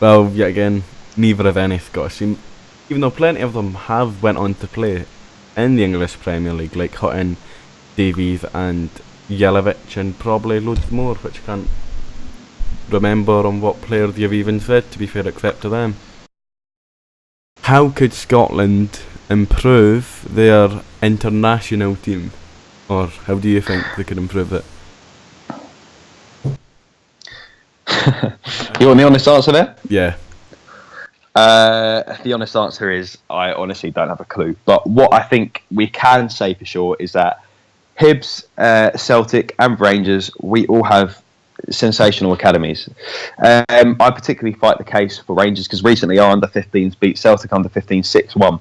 Well, 0.00 0.30
yet 0.30 0.48
again, 0.48 0.82
neither 1.16 1.48
of 1.48 1.56
any 1.56 1.78
Scottish 1.78 2.18
team 2.18 2.38
even 2.88 3.00
though 3.00 3.10
plenty 3.10 3.40
of 3.40 3.52
them 3.52 3.74
have 3.74 4.22
went 4.22 4.38
on 4.38 4.54
to 4.54 4.66
play 4.68 5.04
in 5.56 5.76
the 5.76 5.84
English 5.84 6.18
Premier 6.20 6.52
League, 6.52 6.76
like 6.76 6.94
Hutton, 6.94 7.36
Davies, 7.96 8.44
and 8.54 8.90
Jelavic, 9.28 9.96
and 9.96 10.18
probably 10.18 10.60
loads 10.60 10.90
more, 10.90 11.16
which 11.16 11.40
I 11.40 11.46
can't 11.46 11.68
remember 12.88 13.46
on 13.46 13.60
what 13.60 13.80
players 13.80 14.16
you've 14.18 14.32
even 14.32 14.60
said, 14.60 14.90
to 14.92 14.98
be 14.98 15.06
fair, 15.06 15.26
except 15.26 15.62
to 15.62 15.68
them. 15.68 15.96
How 17.62 17.88
could 17.88 18.12
Scotland 18.12 19.00
improve 19.28 20.24
their 20.30 20.82
international 21.02 21.96
team? 21.96 22.30
Or 22.88 23.08
how 23.08 23.34
do 23.34 23.48
you 23.48 23.60
think 23.60 23.84
they 23.96 24.04
could 24.04 24.18
improve 24.18 24.52
it? 24.52 24.64
you 28.80 28.86
want 28.86 28.98
the 28.98 29.04
honest 29.04 29.26
answer 29.26 29.50
there? 29.50 29.74
Yeah. 29.88 30.14
Uh, 31.36 32.16
the 32.22 32.32
honest 32.32 32.56
answer 32.56 32.90
is 32.90 33.18
I 33.28 33.52
honestly 33.52 33.90
don't 33.90 34.08
have 34.08 34.20
a 34.20 34.24
clue. 34.24 34.56
But 34.64 34.86
what 34.86 35.12
I 35.12 35.22
think 35.22 35.62
we 35.70 35.86
can 35.86 36.30
say 36.30 36.54
for 36.54 36.64
sure 36.64 36.96
is 36.98 37.12
that 37.12 37.42
Hibs, 38.00 38.46
uh, 38.56 38.96
Celtic, 38.96 39.54
and 39.58 39.78
Rangers, 39.78 40.30
we 40.40 40.66
all 40.66 40.82
have 40.82 41.22
sensational 41.70 42.32
academies. 42.32 42.88
Um, 43.38 43.96
I 44.00 44.10
particularly 44.10 44.58
fight 44.58 44.78
the 44.78 44.84
case 44.84 45.18
for 45.18 45.34
Rangers 45.34 45.66
because 45.66 45.84
recently 45.84 46.18
our 46.18 46.30
under 46.30 46.46
15s 46.46 46.98
beat 46.98 47.18
Celtic 47.18 47.52
under 47.52 47.68
15 47.68 48.02
6 48.02 48.34
1. 48.34 48.60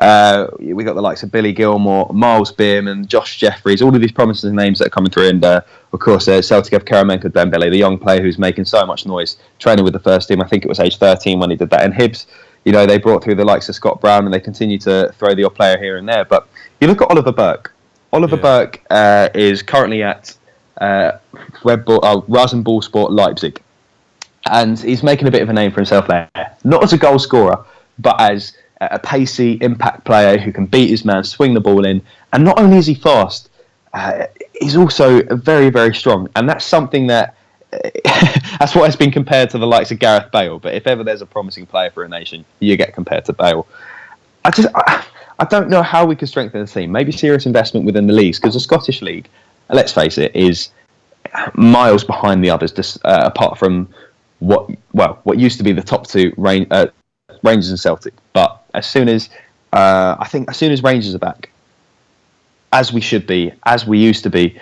Uh, 0.00 0.46
we 0.60 0.84
got 0.84 0.94
the 0.94 1.02
likes 1.02 1.22
of 1.22 1.32
Billy 1.32 1.52
Gilmour, 1.52 2.12
Myles 2.12 2.52
Beerman, 2.52 3.06
Josh 3.06 3.38
Jeffries, 3.38 3.82
all 3.82 3.94
of 3.94 4.00
these 4.00 4.12
promising 4.12 4.54
names 4.54 4.78
that 4.78 4.86
are 4.86 4.90
coming 4.90 5.10
through. 5.10 5.28
And 5.28 5.44
uh, 5.44 5.60
of 5.92 5.98
course, 5.98 6.28
uh, 6.28 6.40
Celtic 6.40 6.72
have 6.72 6.84
Karamoko 6.84 7.24
Dembele, 7.24 7.70
the 7.70 7.76
young 7.76 7.98
player 7.98 8.22
who's 8.22 8.38
making 8.38 8.64
so 8.64 8.86
much 8.86 9.06
noise, 9.06 9.38
training 9.58 9.84
with 9.84 9.92
the 9.92 9.98
first 10.00 10.28
team. 10.28 10.40
I 10.40 10.46
think 10.46 10.64
it 10.64 10.68
was 10.68 10.78
age 10.78 10.98
13 10.98 11.40
when 11.40 11.50
he 11.50 11.56
did 11.56 11.70
that. 11.70 11.82
And 11.82 11.92
Hibs, 11.92 12.26
you 12.64 12.70
know, 12.72 12.86
they 12.86 12.98
brought 12.98 13.24
through 13.24 13.34
the 13.34 13.44
likes 13.44 13.68
of 13.68 13.74
Scott 13.74 14.00
Brown 14.00 14.24
and 14.24 14.32
they 14.32 14.40
continue 14.40 14.78
to 14.78 15.12
throw 15.18 15.34
the 15.34 15.44
odd 15.44 15.54
player 15.54 15.78
here 15.78 15.96
and 15.96 16.08
there. 16.08 16.24
But 16.24 16.46
you 16.80 16.86
look 16.86 17.02
at 17.02 17.10
Oliver 17.10 17.32
Burke. 17.32 17.74
Oliver 18.12 18.36
yeah. 18.36 18.42
Burke 18.42 18.82
uh, 18.90 19.28
is 19.34 19.62
currently 19.62 20.04
at 20.04 20.36
uh, 20.80 21.12
Red 21.64 21.84
Bull, 21.84 22.00
uh, 22.04 22.20
Rasenballsport 22.22 23.10
Leipzig. 23.10 23.60
And 24.46 24.78
he's 24.78 25.02
making 25.02 25.26
a 25.26 25.30
bit 25.30 25.42
of 25.42 25.48
a 25.48 25.52
name 25.52 25.72
for 25.72 25.80
himself 25.80 26.06
there. 26.06 26.30
Not 26.62 26.84
as 26.84 26.92
a 26.92 26.98
goal 26.98 27.18
scorer, 27.18 27.64
but 27.98 28.18
as 28.20 28.56
a 28.80 28.98
pacey 28.98 29.58
impact 29.60 30.04
player 30.04 30.38
who 30.38 30.52
can 30.52 30.66
beat 30.66 30.90
his 30.90 31.04
man, 31.04 31.24
swing 31.24 31.54
the 31.54 31.60
ball 31.60 31.84
in, 31.84 32.02
and 32.32 32.44
not 32.44 32.58
only 32.58 32.78
is 32.78 32.86
he 32.86 32.94
fast, 32.94 33.50
uh, 33.94 34.26
he's 34.60 34.76
also 34.76 35.22
very 35.36 35.70
very 35.70 35.94
strong, 35.94 36.28
and 36.36 36.48
that's 36.48 36.64
something 36.64 37.06
that. 37.08 37.34
that's 38.58 38.74
what 38.74 38.86
has 38.86 38.96
been 38.96 39.10
compared 39.10 39.50
to 39.50 39.58
the 39.58 39.66
likes 39.66 39.90
of 39.90 39.98
Gareth 39.98 40.32
Bale. 40.32 40.58
But 40.58 40.72
if 40.72 40.86
ever 40.86 41.04
there's 41.04 41.20
a 41.20 41.26
promising 41.26 41.66
player 41.66 41.90
for 41.90 42.02
a 42.02 42.08
nation, 42.08 42.46
you 42.60 42.78
get 42.78 42.94
compared 42.94 43.26
to 43.26 43.34
Bale. 43.34 43.66
I 44.42 44.50
just, 44.50 44.68
I, 44.74 45.04
I 45.38 45.44
don't 45.44 45.68
know 45.68 45.82
how 45.82 46.04
we 46.04 46.16
could 46.16 46.28
strengthen 46.28 46.60
the 46.60 46.66
team. 46.66 46.90
Maybe 46.90 47.12
serious 47.12 47.46
investment 47.46 47.86
within 47.86 48.06
the 48.06 48.12
leagues 48.12 48.40
because 48.40 48.54
the 48.54 48.60
Scottish 48.60 49.02
league, 49.02 49.28
let's 49.68 49.92
face 49.92 50.18
it, 50.18 50.34
is 50.34 50.70
miles 51.54 52.04
behind 52.04 52.42
the 52.42 52.50
others. 52.50 52.72
Just 52.72 53.04
uh, 53.04 53.22
apart 53.24 53.58
from 53.58 53.88
what, 54.40 54.70
well, 54.92 55.20
what 55.24 55.38
used 55.38 55.58
to 55.58 55.64
be 55.64 55.72
the 55.72 55.82
top 55.82 56.06
two 56.06 56.32
rain, 56.36 56.66
uh, 56.70 56.86
Rangers 57.42 57.70
and 57.70 57.80
Celtic. 57.80 58.14
But 58.32 58.62
as 58.74 58.86
soon 58.88 59.08
as 59.08 59.30
uh, 59.72 60.16
I 60.18 60.26
think 60.28 60.50
as 60.50 60.56
soon 60.56 60.72
as 60.72 60.82
Rangers 60.82 61.14
are 61.14 61.18
back, 61.18 61.50
as 62.72 62.92
we 62.92 63.00
should 63.00 63.26
be, 63.26 63.52
as 63.64 63.86
we 63.86 63.98
used 63.98 64.22
to 64.24 64.30
be, 64.30 64.58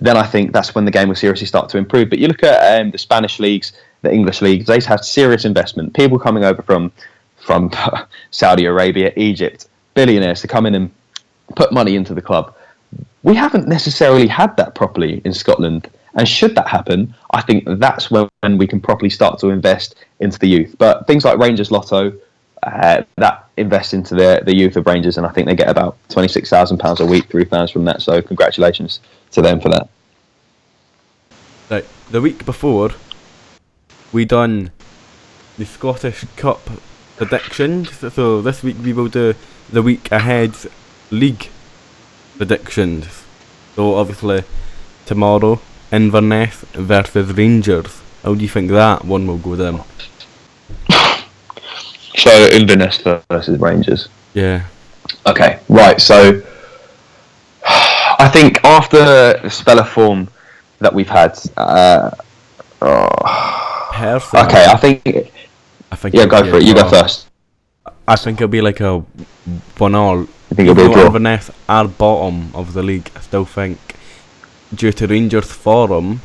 then 0.00 0.16
I 0.16 0.24
think 0.24 0.52
that's 0.52 0.74
when 0.74 0.84
the 0.84 0.90
game 0.90 1.08
will 1.08 1.16
seriously 1.16 1.46
start 1.46 1.68
to 1.70 1.78
improve. 1.78 2.10
But 2.10 2.18
you 2.18 2.28
look 2.28 2.42
at 2.42 2.80
um, 2.80 2.90
the 2.90 2.98
Spanish 2.98 3.38
leagues, 3.38 3.72
the 4.02 4.12
English 4.12 4.42
leagues; 4.42 4.66
they 4.66 4.80
have 4.80 5.04
serious 5.04 5.44
investment. 5.44 5.94
People 5.94 6.18
coming 6.18 6.44
over 6.44 6.62
from 6.62 6.92
from 7.36 7.70
Saudi 8.30 8.66
Arabia, 8.66 9.12
Egypt, 9.16 9.68
billionaires 9.94 10.40
to 10.42 10.48
come 10.48 10.66
in 10.66 10.74
and 10.74 10.90
put 11.56 11.72
money 11.72 11.96
into 11.96 12.14
the 12.14 12.22
club. 12.22 12.54
We 13.22 13.34
haven't 13.34 13.68
necessarily 13.68 14.26
had 14.26 14.56
that 14.56 14.74
properly 14.74 15.20
in 15.24 15.34
Scotland. 15.34 15.88
And 16.14 16.28
should 16.28 16.54
that 16.56 16.68
happen, 16.68 17.14
I 17.32 17.40
think 17.40 17.64
that's 17.66 18.10
when 18.10 18.58
we 18.58 18.66
can 18.66 18.80
properly 18.80 19.10
start 19.10 19.38
to 19.40 19.50
invest 19.50 19.94
into 20.18 20.38
the 20.38 20.48
youth. 20.48 20.74
But 20.78 21.06
things 21.06 21.24
like 21.24 21.38
Rangers 21.38 21.70
Lotto, 21.70 22.12
uh, 22.62 23.02
that 23.16 23.48
invest 23.56 23.94
into 23.94 24.14
the 24.14 24.42
the 24.44 24.54
youth 24.54 24.76
of 24.76 24.86
Rangers, 24.86 25.16
and 25.16 25.26
I 25.26 25.30
think 25.30 25.46
they 25.46 25.54
get 25.54 25.68
about 25.68 25.96
twenty 26.08 26.28
six 26.28 26.50
thousand 26.50 26.78
pounds 26.78 27.00
a 27.00 27.06
week 27.06 27.28
through 27.30 27.46
fans 27.46 27.70
from 27.70 27.84
that. 27.84 28.02
So 28.02 28.20
congratulations 28.20 29.00
to 29.30 29.40
them 29.40 29.60
for 29.60 29.70
that. 29.70 29.88
The 32.10 32.20
week 32.20 32.44
before, 32.44 32.90
we 34.12 34.24
done 34.24 34.72
the 35.56 35.64
Scottish 35.64 36.24
Cup 36.34 36.68
predictions. 37.16 37.96
So 38.12 38.42
this 38.42 38.64
week 38.64 38.78
we 38.82 38.92
will 38.92 39.06
do 39.06 39.34
the 39.70 39.80
week 39.80 40.10
ahead 40.10 40.56
league 41.12 41.50
predictions. 42.36 43.24
So 43.76 43.94
obviously 43.94 44.42
tomorrow 45.06 45.60
Inverness 45.92 46.64
versus 46.72 47.32
Rangers. 47.36 48.00
How 48.22 48.34
do 48.34 48.42
you 48.42 48.48
think 48.48 48.70
that 48.70 49.04
one 49.04 49.26
will 49.26 49.38
go 49.38 49.56
down? 49.56 49.84
So 52.16 52.48
Inverness 52.48 52.98
versus 52.98 53.58
Rangers. 53.58 54.08
Yeah. 54.34 54.66
Okay. 55.26 55.60
Right. 55.68 55.98
So 56.00 56.42
I 57.64 58.28
think 58.30 58.62
after 58.64 58.98
the 58.98 59.48
spell 59.48 59.78
of 59.78 59.88
form 59.88 60.28
that 60.80 60.92
we've 60.92 61.08
had. 61.08 61.38
Uh, 61.56 62.10
oh, 62.82 63.08
okay. 64.34 64.66
I 64.66 64.76
think. 64.76 65.02
I 65.92 65.96
think. 65.96 66.14
Yeah. 66.14 66.26
Go 66.26 66.44
for 66.50 66.56
it. 66.56 66.64
You 66.64 66.74
go 66.74 66.88
first. 66.88 67.28
I 68.08 68.16
think 68.16 68.38
it'll 68.38 68.48
be 68.48 68.60
like 68.60 68.80
a 68.80 68.98
one 69.78 69.94
all. 69.94 70.22
I 70.22 70.54
think 70.54 70.68
it'll 70.68 70.74
be 70.74 70.90
a 70.90 70.92
draw. 70.92 71.06
Inverness 71.06 71.50
are 71.68 71.86
bottom 71.86 72.50
of 72.54 72.72
the 72.72 72.82
league. 72.82 73.10
I 73.14 73.20
still 73.20 73.44
think 73.44 73.78
due 74.74 74.92
to 74.92 75.06
Rangers' 75.06 75.50
form, 75.52 76.20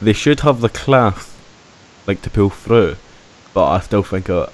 they 0.00 0.12
should 0.12 0.40
have 0.40 0.60
the 0.60 0.68
class 0.68 1.34
like 2.06 2.22
to 2.22 2.30
pull 2.30 2.50
through. 2.50 2.96
But 3.54 3.68
I 3.68 3.80
still 3.80 4.02
think 4.02 4.28
it, 4.28 4.48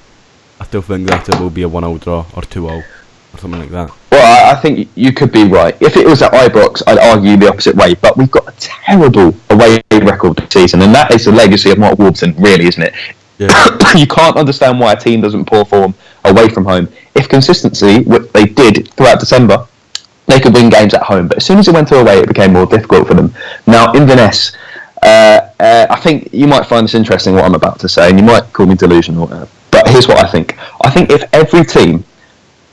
I 0.60 0.64
still 0.64 0.82
think 0.82 1.08
that 1.08 1.28
it 1.28 1.40
will 1.40 1.50
be 1.50 1.62
a 1.62 1.68
one-all 1.68 1.98
draw 1.98 2.26
or 2.34 2.42
two-all 2.42 2.82
or 3.32 3.38
something 3.38 3.60
like 3.60 3.70
that. 3.70 3.90
Well, 4.10 4.56
I 4.56 4.60
think 4.60 4.88
you 4.94 5.12
could 5.12 5.32
be 5.32 5.44
right. 5.44 5.76
If 5.80 5.96
it 5.96 6.06
was 6.06 6.22
at 6.22 6.32
Ibrox, 6.32 6.82
I'd 6.86 6.98
argue 6.98 7.36
the 7.36 7.48
opposite 7.48 7.74
way. 7.74 7.94
But 7.94 8.16
we've 8.16 8.30
got 8.30 8.48
a 8.48 8.52
terrible 8.58 9.34
away 9.50 9.82
record 9.92 10.36
this 10.36 10.50
season, 10.50 10.82
and 10.82 10.94
that 10.94 11.12
is 11.12 11.24
the 11.24 11.32
legacy 11.32 11.70
of 11.70 11.78
Mark 11.78 11.98
Warburton, 11.98 12.34
really, 12.36 12.66
isn't 12.66 12.82
it? 12.82 12.94
Yeah. 13.38 13.78
you 13.96 14.06
can't 14.06 14.36
understand 14.36 14.78
why 14.78 14.92
a 14.92 14.96
team 14.96 15.20
doesn't 15.20 15.46
pour 15.46 15.64
form 15.64 15.94
away 16.24 16.48
from 16.48 16.64
home. 16.64 16.88
If 17.14 17.28
consistency, 17.28 18.04
what 18.04 18.32
they 18.32 18.44
did 18.44 18.88
throughout 18.92 19.20
December, 19.20 19.66
they 20.26 20.40
could 20.40 20.54
win 20.54 20.70
games 20.70 20.94
at 20.94 21.02
home. 21.02 21.28
But 21.28 21.38
as 21.38 21.46
soon 21.46 21.58
as 21.58 21.68
it 21.68 21.74
went 21.74 21.88
to 21.88 21.96
away, 21.96 22.18
it 22.18 22.28
became 22.28 22.52
more 22.52 22.66
difficult 22.66 23.08
for 23.08 23.14
them. 23.14 23.34
Now, 23.66 23.92
Inverness, 23.92 24.56
uh, 25.02 25.50
uh, 25.60 25.86
I 25.90 26.00
think 26.00 26.32
you 26.32 26.46
might 26.46 26.66
find 26.66 26.84
this 26.84 26.94
interesting 26.94 27.34
what 27.34 27.44
I'm 27.44 27.54
about 27.54 27.78
to 27.80 27.88
say, 27.88 28.08
and 28.08 28.18
you 28.18 28.24
might 28.24 28.52
call 28.52 28.66
me 28.66 28.74
delusional. 28.74 29.32
Uh, 29.32 29.46
but 29.70 29.88
here's 29.88 30.08
what 30.08 30.18
I 30.24 30.30
think. 30.30 30.56
I 30.82 30.90
think 30.90 31.10
if 31.10 31.22
every 31.34 31.64
team 31.64 32.04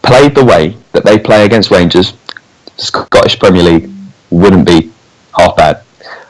played 0.01 0.35
the 0.35 0.45
way 0.45 0.77
that 0.93 1.03
they 1.03 1.19
play 1.19 1.45
against 1.45 1.71
Rangers, 1.71 2.13
the 2.77 2.81
Scottish 2.83 3.37
Premier 3.37 3.63
League 3.63 3.91
wouldn't 4.29 4.65
be 4.65 4.91
half 5.37 5.55
bad. 5.57 5.83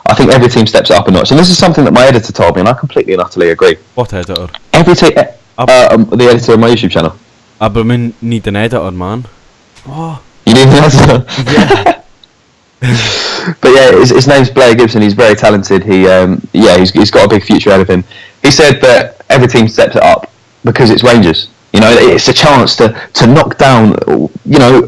I 0.08 0.16
think 0.16 0.32
every 0.32 0.50
team 0.50 0.66
steps 0.66 0.90
up 0.90 1.08
a 1.08 1.12
notch, 1.12 1.32
and 1.32 1.40
this 1.40 1.50
is 1.50 1.58
something 1.58 1.86
that 1.86 1.94
my 1.94 2.06
editor 2.06 2.34
told 2.34 2.56
me, 2.56 2.62
and 2.62 2.70
I 2.70 2.74
completely 2.74 3.14
and 3.14 3.22
utterly 3.22 3.52
agree. 3.52 3.76
What 3.96 4.14
editor? 4.14 4.48
Every 4.74 4.96
team, 4.96 5.12
uh, 5.58 5.90
um, 5.92 6.06
the 6.06 6.26
editor 6.26 6.54
of 6.54 6.60
my 6.60 6.70
YouTube 6.70 6.92
channel. 6.92 7.16
We 7.62 8.14
need 8.22 8.48
an 8.48 8.56
editor, 8.56 8.90
man. 8.92 9.26
Oh. 9.88 10.22
You 10.52 10.64
editor. 10.68 11.26
Yeah. 11.52 12.02
but 13.62 13.70
yeah, 13.70 13.92
his, 13.92 14.10
his 14.10 14.28
name's 14.28 14.50
Blair 14.50 14.76
Gibson. 14.76 15.02
He's 15.02 15.14
very 15.14 15.36
talented. 15.36 15.84
He, 15.84 16.08
um, 16.08 16.42
yeah, 16.52 16.78
he's, 16.78 16.92
he's 16.92 17.12
got 17.12 17.26
a 17.26 17.30
big 17.30 17.44
future 17.44 17.70
ahead 17.70 17.82
of 17.82 17.90
him. 17.90 18.04
He 18.42 18.52
said 18.52 18.82
that 18.82 19.24
every 19.30 19.48
team 19.48 19.68
steps 19.68 19.96
it 19.96 20.04
up 20.04 20.32
because 20.64 20.90
it's 20.90 21.04
Rangers. 21.04 21.50
You 21.74 21.80
know, 21.80 21.92
it's 21.92 22.28
a 22.28 22.34
chance 22.34 22.76
to, 22.78 23.10
to 23.14 23.28
knock 23.28 23.58
down, 23.58 23.92
you 24.46 24.60
know, 24.60 24.82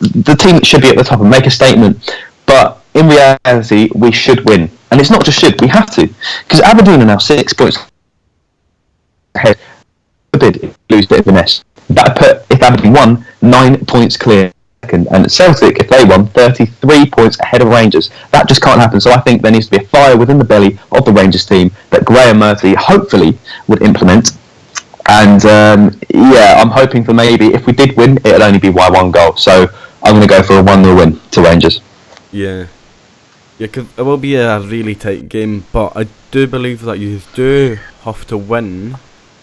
the 0.00 0.36
team 0.38 0.56
that 0.56 0.66
should 0.66 0.82
be 0.82 0.88
at 0.88 0.96
the 0.96 1.04
top 1.04 1.20
and 1.20 1.30
make 1.30 1.46
a 1.46 1.50
statement. 1.50 2.16
But 2.46 2.82
in 2.94 3.08
reality, 3.08 3.90
we 3.94 4.12
should 4.12 4.48
win. 4.48 4.70
And 4.90 5.00
it's 5.00 5.10
not 5.10 5.24
just 5.24 5.40
should, 5.40 5.60
we 5.60 5.68
have 5.68 5.90
to. 5.96 6.08
Because 6.44 6.60
Aberdeen 6.60 7.02
are 7.02 7.06
now 7.06 7.18
six 7.18 7.52
points 7.52 7.78
ahead. 9.34 9.58
Forbid 10.32 10.74
lose 10.90 11.06
a 11.06 11.08
bit 11.08 11.18
of 11.20 11.24
finesse. 11.24 11.64
That 11.90 12.16
put, 12.16 12.44
if 12.50 12.62
Aberdeen 12.62 12.92
won, 12.92 13.26
nine 13.42 13.84
points 13.86 14.16
clear. 14.16 14.52
Second. 14.82 15.08
And 15.10 15.30
Celtic, 15.30 15.78
if 15.78 15.88
they 15.88 16.04
won, 16.04 16.26
33 16.28 17.10
points 17.10 17.38
ahead 17.40 17.62
of 17.62 17.68
Rangers. 17.68 18.10
That 18.30 18.48
just 18.48 18.62
can't 18.62 18.80
happen. 18.80 19.00
So 19.00 19.10
I 19.10 19.20
think 19.20 19.42
there 19.42 19.52
needs 19.52 19.68
to 19.68 19.78
be 19.78 19.84
a 19.84 19.88
fire 19.88 20.16
within 20.16 20.38
the 20.38 20.44
belly 20.44 20.78
of 20.92 21.04
the 21.04 21.12
Rangers 21.12 21.44
team 21.44 21.70
that 21.90 22.04
Graeme 22.04 22.38
Murty 22.38 22.74
hopefully 22.74 23.38
would 23.66 23.82
implement 23.82 24.38
and 25.08 25.44
um, 25.46 26.00
yeah, 26.10 26.56
I'm 26.58 26.68
hoping 26.68 27.02
for 27.02 27.14
maybe 27.14 27.46
if 27.46 27.66
we 27.66 27.72
did 27.72 27.96
win, 27.96 28.18
it'll 28.18 28.42
only 28.42 28.58
be 28.58 28.70
by 28.70 28.90
one 28.90 29.10
goal. 29.10 29.36
So 29.36 29.68
I'm 30.02 30.14
going 30.14 30.22
to 30.22 30.28
go 30.28 30.42
for 30.42 30.58
a 30.58 30.62
1 30.62 30.84
0 30.84 30.96
win 30.96 31.20
to 31.30 31.42
Rangers. 31.42 31.80
Yeah. 32.30 32.66
Yeah, 33.58 33.68
it 33.74 34.02
will 34.02 34.18
be 34.18 34.36
a 34.36 34.60
really 34.60 34.94
tight 34.94 35.28
game, 35.28 35.64
but 35.72 35.96
I 35.96 36.06
do 36.30 36.46
believe 36.46 36.82
that 36.82 37.00
you 37.00 37.22
do 37.34 37.78
have 38.02 38.24
to 38.28 38.36
win 38.36 38.98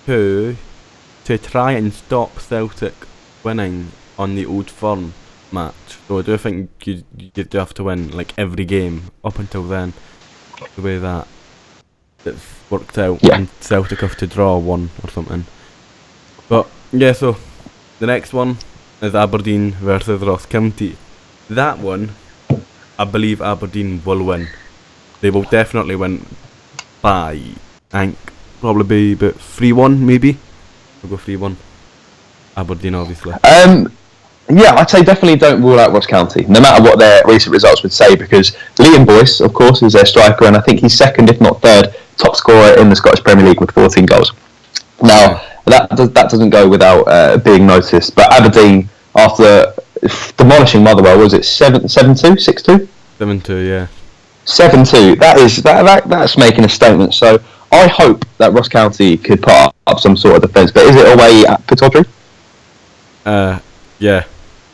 to, 0.06 0.56
to 1.26 1.38
try 1.38 1.72
and 1.74 1.92
stop 1.92 2.40
Celtic 2.40 2.94
winning 3.44 3.92
on 4.18 4.36
the 4.36 4.46
Old 4.46 4.70
Firm 4.70 5.14
match. 5.56 5.98
So 6.08 6.20
I 6.20 6.22
do 6.22 6.38
think 6.38 6.70
you, 6.86 7.04
you 7.18 7.44
do 7.44 7.58
have 7.58 7.74
to 7.76 7.84
win 7.84 8.12
like 8.12 8.34
every 8.38 8.66
game 8.66 8.98
up 9.24 9.40
until 9.40 9.64
then. 9.64 9.94
The 10.76 10.82
way 10.82 10.98
that 11.00 11.28
it's 12.26 12.46
worked 12.70 12.98
out, 12.98 13.20
Yeah. 13.24 13.36
and 13.38 13.48
Celtic 13.62 14.00
have 14.02 14.16
to 14.18 14.28
draw 14.28 14.58
one 14.58 14.90
or 15.04 15.10
something. 15.10 15.46
But 16.50 16.68
yeah, 16.92 17.14
so 17.14 17.38
the 18.00 18.08
next 18.08 18.34
one 18.34 18.58
is 19.02 19.16
Aberdeen 19.16 19.72
versus 19.72 20.22
Ross 20.22 20.46
County. 20.46 20.96
That 21.50 21.80
one, 21.80 22.12
I 22.98 23.04
believe 23.06 23.42
Aberdeen 23.42 24.02
will 24.06 24.24
win. 24.24 24.48
They 25.22 25.30
will 25.30 25.44
definitely 25.44 25.96
win 25.96 26.26
by, 27.02 27.32
I 27.94 28.06
think, 28.06 28.18
probably 28.62 28.84
be 28.84 29.14
about 29.14 29.40
3 29.40 29.74
1 29.74 30.06
maybe. 30.06 30.38
We'll 31.04 31.12
go 31.12 31.18
3 31.18 31.36
1. 31.36 31.58
Aberdeen, 32.58 32.96
obviously. 32.96 33.34
Um, 33.44 33.92
yeah, 34.50 34.76
I'd 34.76 34.90
say 34.90 35.04
definitely 35.04 35.38
don't 35.38 35.62
rule 35.62 35.80
out 35.80 35.92
Ross 35.92 36.06
County, 36.06 36.46
no 36.48 36.60
matter 36.60 36.84
what 36.84 37.00
their 37.00 37.22
recent 37.26 37.54
results 37.54 37.84
would 37.84 37.94
say, 37.94 38.16
because 38.16 38.52
Liam 38.76 39.06
Boyce, 39.06 39.40
of 39.40 39.54
course, 39.54 39.82
is 39.82 39.94
their 39.94 40.06
striker, 40.06 40.46
and 40.46 40.56
I 40.56 40.62
think 40.62 40.82
he's 40.82 40.98
second, 40.98 41.30
if 41.30 41.42
not 41.42 41.62
third, 41.62 41.96
top 42.18 42.36
scorer 42.36 42.78
in 42.80 42.90
the 42.90 42.96
Scottish 42.96 43.24
Premier 43.24 43.46
League 43.48 43.60
with 43.60 43.72
14 43.72 44.06
goals. 44.06 44.32
Now, 45.02 45.42
that 45.66 45.90
does, 45.92 46.12
that 46.12 46.30
doesn't 46.30 46.52
go 46.52 46.70
without 46.70 47.04
uh, 47.08 47.38
being 47.38 47.66
noticed, 47.66 48.16
but 48.16 48.32
Aberdeen, 48.32 48.88
after 49.16 49.74
demolishing 50.38 50.84
Motherwell, 50.84 51.18
was 51.18 51.34
it 51.34 51.46
7 51.46 51.88
7 51.90 52.16
2, 52.16 52.38
6 52.38 52.64
2? 52.64 52.88
7 53.18 53.42
2, 53.42 53.58
yeah. 53.58 53.88
Seven 54.46 54.86
two. 54.86 55.16
That 55.16 55.40
is 55.40 55.58
that, 55.64 55.84
that 55.84 56.08
that's 56.08 56.38
making 56.38 56.66
a 56.66 56.70
statement. 56.70 57.16
So 57.16 57.40
I 57.72 57.88
hope 57.88 58.26
that 58.38 58.54
Ross 58.54 58.70
County 58.70 59.18
could 59.18 59.42
put 59.42 59.74
up 59.88 60.00
some 60.00 60.16
sort 60.16 60.36
of 60.36 60.44
defence. 60.44 60.72
But 60.72 60.86
is 60.86 60.96
it 60.96 61.12
away 61.12 61.46
at 61.48 61.66
Pittodrie? 61.66 62.08
Uh, 63.26 63.60
yeah. 63.98 64.24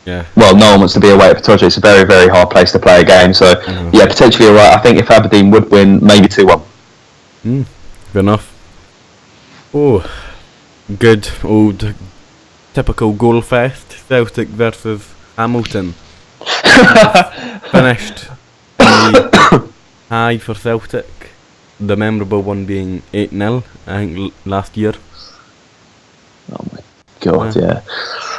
Yeah. 0.04 0.26
Well, 0.36 0.56
no 0.56 0.72
one 0.72 0.80
wants 0.80 0.94
to 0.94 1.00
be 1.00 1.10
away 1.10 1.30
at 1.30 1.36
Pittodrie. 1.36 1.62
It's 1.68 1.76
a 1.76 1.80
very 1.80 2.04
very 2.04 2.28
hard 2.28 2.50
place 2.50 2.72
to 2.72 2.78
play 2.78 3.00
a 3.00 3.04
game. 3.04 3.32
So 3.32 3.52
know. 3.52 3.90
yeah, 3.92 4.06
potentially 4.06 4.46
you're 4.46 4.54
right. 4.56 4.76
I 4.76 4.78
think 4.82 4.98
if 4.98 5.10
Aberdeen 5.10 5.50
would 5.50 5.70
win, 5.70 6.04
maybe 6.04 6.28
two 6.28 6.46
one. 6.46 6.62
Mm, 7.44 7.66
good 8.12 8.18
enough. 8.20 8.48
Oh, 9.74 10.04
good 10.98 11.28
old 11.44 11.94
typical 12.74 13.12
goal 13.12 13.40
fest. 13.42 13.92
Celtic 14.08 14.48
versus 14.48 15.08
Hamilton. 15.36 15.94
Finished 17.70 18.28
high 20.12 20.38
for 20.38 20.54
Celtic. 20.54 21.30
The 21.80 21.96
memorable 21.96 22.42
one 22.42 22.64
being 22.64 23.02
8 23.12 23.30
0, 23.30 23.64
I 23.86 23.96
think, 23.96 24.18
l- 24.18 24.32
last 24.44 24.76
year. 24.76 24.94
Oh 26.52 26.64
my 26.72 26.80
god, 27.22 27.56
Yeah. 27.56 27.62
yeah. 27.62 27.80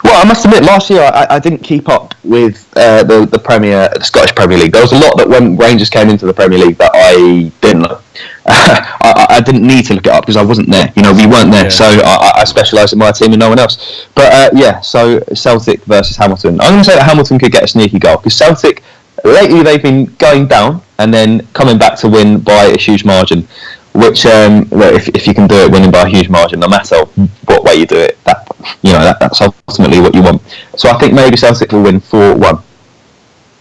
Well, 0.04 0.22
I 0.22 0.26
must 0.28 0.44
admit, 0.44 0.64
last 0.64 0.90
year 0.90 1.02
I, 1.02 1.26
I 1.36 1.40
didn't 1.40 1.64
keep 1.64 1.88
up 1.88 2.14
with 2.26 2.68
uh, 2.76 3.04
the 3.04 3.26
the 3.26 3.40
Premier, 3.40 3.90
the 3.96 4.04
Scottish 4.04 4.36
Premier 4.36 4.58
League. 4.58 4.74
There 4.74 4.82
was 4.82 4.92
a 4.92 5.00
lot 5.00 5.16
that 5.18 5.28
when 5.30 5.56
Rangers 5.56 5.90
came 5.90 6.10
into 6.10 6.26
the 6.26 6.34
Premier 6.34 6.60
League 6.60 6.78
that 6.78 6.92
I 6.94 7.50
didn't 7.62 7.84
know. 7.84 8.00
I, 8.46 9.26
I- 9.30 9.42
didn't 9.42 9.66
need 9.66 9.86
to 9.86 9.94
look 9.96 10.06
it 10.06 10.12
up 10.12 10.24
because 10.24 10.36
I 10.38 10.44
wasn't 10.44 10.70
there. 10.70 10.92
You 10.96 11.04
know, 11.04 11.14
we 11.14 11.26
weren't 11.26 11.52
there, 11.52 11.64
Yeah. 11.66 11.70
so 11.70 11.86
I, 11.86 12.32
I 12.42 12.44
specialised 12.44 12.92
in 12.94 13.00
my 13.00 13.12
team 13.12 13.32
and 13.32 13.40
no 13.40 13.50
one 13.50 13.60
else. 13.60 14.06
But 14.16 14.32
uh, 14.34 14.50
yeah, 14.54 14.82
so 14.82 15.20
Celtic 15.34 15.84
versus 15.86 16.18
Hamilton. 16.18 16.60
I'm 16.62 16.74
going 16.74 16.84
to 16.84 16.90
say 16.90 16.96
that 16.96 17.08
Hamilton 17.08 17.40
could 17.40 17.52
get 17.52 17.64
a 17.64 17.68
sneaky 17.68 18.00
goal 18.00 18.18
because 18.18 18.36
Celtic 18.36 18.84
lately 19.24 19.64
they've 19.64 19.82
been 19.82 20.06
going 20.16 20.48
down 20.48 20.82
and 21.00 21.14
then 21.14 21.46
coming 21.54 21.78
back 21.78 21.98
to 22.00 22.10
win 22.10 22.40
by 22.40 22.66
a 22.66 22.78
huge 22.78 23.04
margin. 23.06 23.48
Which, 23.94 24.26
um, 24.26 24.68
well, 24.70 24.94
if, 24.96 25.08
if 25.10 25.28
you 25.28 25.34
can 25.34 25.48
do 25.48 25.56
it 25.56 25.72
winning 25.72 25.92
by 25.92 26.02
a 26.04 26.08
huge 26.08 26.28
margin, 26.30 26.60
no 26.60 26.68
matter 26.68 26.98
what 27.46 27.64
way 27.64 27.76
you 27.76 27.86
do 27.86 27.98
it, 27.98 28.18
that 28.24 28.48
you 28.82 28.92
know 28.92 29.00
that, 29.00 29.20
that's 29.20 29.40
ultimately 29.42 30.00
what 30.00 30.16
you 30.16 30.24
want. 30.24 30.42
So 30.78 30.90
I 30.90 30.98
think 30.98 31.14
maybe 31.14 31.38
Celtic 31.38 31.72
will 31.72 31.84
win 31.84 32.00
four 32.00 32.36
one. 32.36 32.58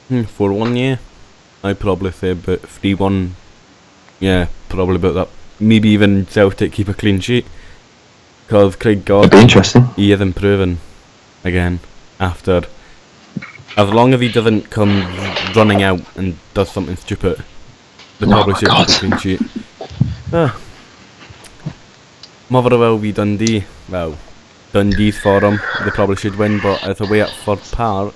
Hmm, 0.09 0.23
4 0.25 0.53
1, 0.53 0.77
yeah. 0.77 0.97
I'd 1.65 1.79
probably 1.81 2.11
say 2.13 2.33
about 2.33 2.61
3 2.61 2.95
1. 2.95 3.35
Yeah, 4.21 4.49
probably 4.69 4.97
about 4.97 5.15
that. 5.15 5.29
Maybe 5.59 5.89
even 5.91 6.27
Celtic 6.27 6.73
keep 6.73 6.89
a 6.89 6.95
clean 6.95 7.19
sheet. 7.21 7.47
Because 8.47 8.77
Craig 8.77 9.09
It'd 9.09 9.31
be 9.31 9.39
interesting. 9.39 9.87
he 9.97 10.13
is 10.13 10.21
improving 10.21 10.79
again 11.45 11.81
after 12.21 12.63
as 13.77 13.89
long 13.91 14.13
as 14.13 14.21
he 14.21 14.29
doesn't 14.31 14.69
come 14.71 15.03
running 15.55 15.83
out 15.83 16.01
and 16.17 16.37
does 16.53 16.71
something 16.71 16.97
stupid 16.97 17.43
they 18.21 18.27
Oh 18.27 18.31
probably 18.31 18.55
should 18.57 18.69
keep 18.69 18.89
a 18.89 18.93
clean 18.93 19.19
sheet 19.19 19.41
ah. 20.33 20.57
Motherwell 22.51 22.99
v 22.99 23.13
Dundee 23.13 23.65
well 23.89 24.19
Dundee's 24.73 25.19
for 25.19 25.41
them 25.41 25.61
they 25.85 25.91
probably 25.91 26.17
should 26.17 26.37
win 26.37 26.59
but 26.61 26.83
it's 26.85 27.01
away 27.01 27.21
at 27.23 27.31
Fir 27.31 27.57
Park 27.73 28.15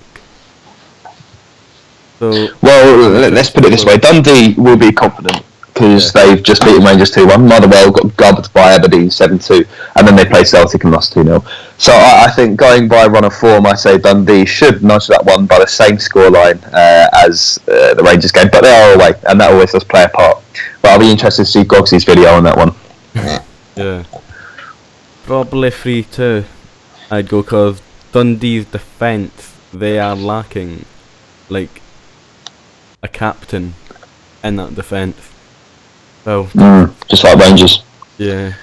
so 2.18 2.48
Well, 2.62 3.10
let- 3.10 3.32
let's 3.32 3.50
put 3.50 3.64
it 3.66 3.70
this 3.70 3.84
way: 3.84 3.98
Dundee 3.98 4.54
will 4.56 4.76
be 4.78 4.90
confident 4.90 5.42
because 5.74 6.10
they've 6.14 6.42
just 6.42 6.64
beaten 6.64 6.82
Rangers 6.82 7.10
two 7.10 7.26
one. 7.26 7.46
Motherwell 7.46 7.90
got 7.90 8.16
gubbed 8.16 8.50
by 8.54 8.72
Aberdeen 8.72 9.10
seven 9.10 9.38
two, 9.38 9.66
and 9.96 10.08
then 10.08 10.16
they 10.16 10.24
played 10.24 10.46
Celtic 10.48 10.84
and 10.84 10.92
lost 10.94 11.12
two 11.12 11.22
0 11.24 11.44
So 11.76 11.92
I, 11.92 12.24
I 12.26 12.30
think 12.30 12.58
going 12.58 12.88
by 12.88 13.04
run 13.06 13.24
of 13.24 13.34
form, 13.34 13.66
I 13.66 13.74
say 13.74 13.98
Dundee 13.98 14.46
should 14.46 14.82
nudge 14.82 15.08
that 15.08 15.26
one 15.26 15.44
by 15.44 15.58
the 15.58 15.66
same 15.66 15.98
scoreline 15.98 16.58
uh, 16.72 17.08
as 17.12 17.58
uh, 17.68 17.92
the 17.92 18.02
Rangers 18.02 18.32
game, 18.32 18.48
but 18.50 18.62
they 18.62 18.72
are 18.74 18.94
away, 18.94 19.12
and 19.28 19.38
that 19.38 19.52
always 19.52 19.72
does 19.72 19.84
play 19.84 20.04
a 20.04 20.08
part. 20.08 20.42
But 20.86 20.92
I'll 20.92 20.98
be 21.00 21.10
interested 21.10 21.46
to 21.46 21.50
see 21.50 21.64
Gogsy's 21.64 22.04
video 22.04 22.28
on 22.30 22.44
that 22.44 22.56
one. 22.56 22.72
yeah 23.74 24.04
probably 25.24 25.68
3 25.68 26.04
2 26.04 26.44
I'd 27.10 27.28
go 27.28 27.42
cause 27.42 27.82
Dundee's 28.12 28.66
defence 28.66 29.52
they 29.74 29.98
are 29.98 30.14
lacking 30.14 30.84
like 31.48 31.82
a 33.02 33.08
captain 33.08 33.74
in 34.44 34.54
that 34.56 34.76
defence 34.76 35.28
well 36.24 36.44
Just 37.08 37.24
like 37.24 37.36
Rangers. 37.36 37.82
Yeah. 38.16 38.54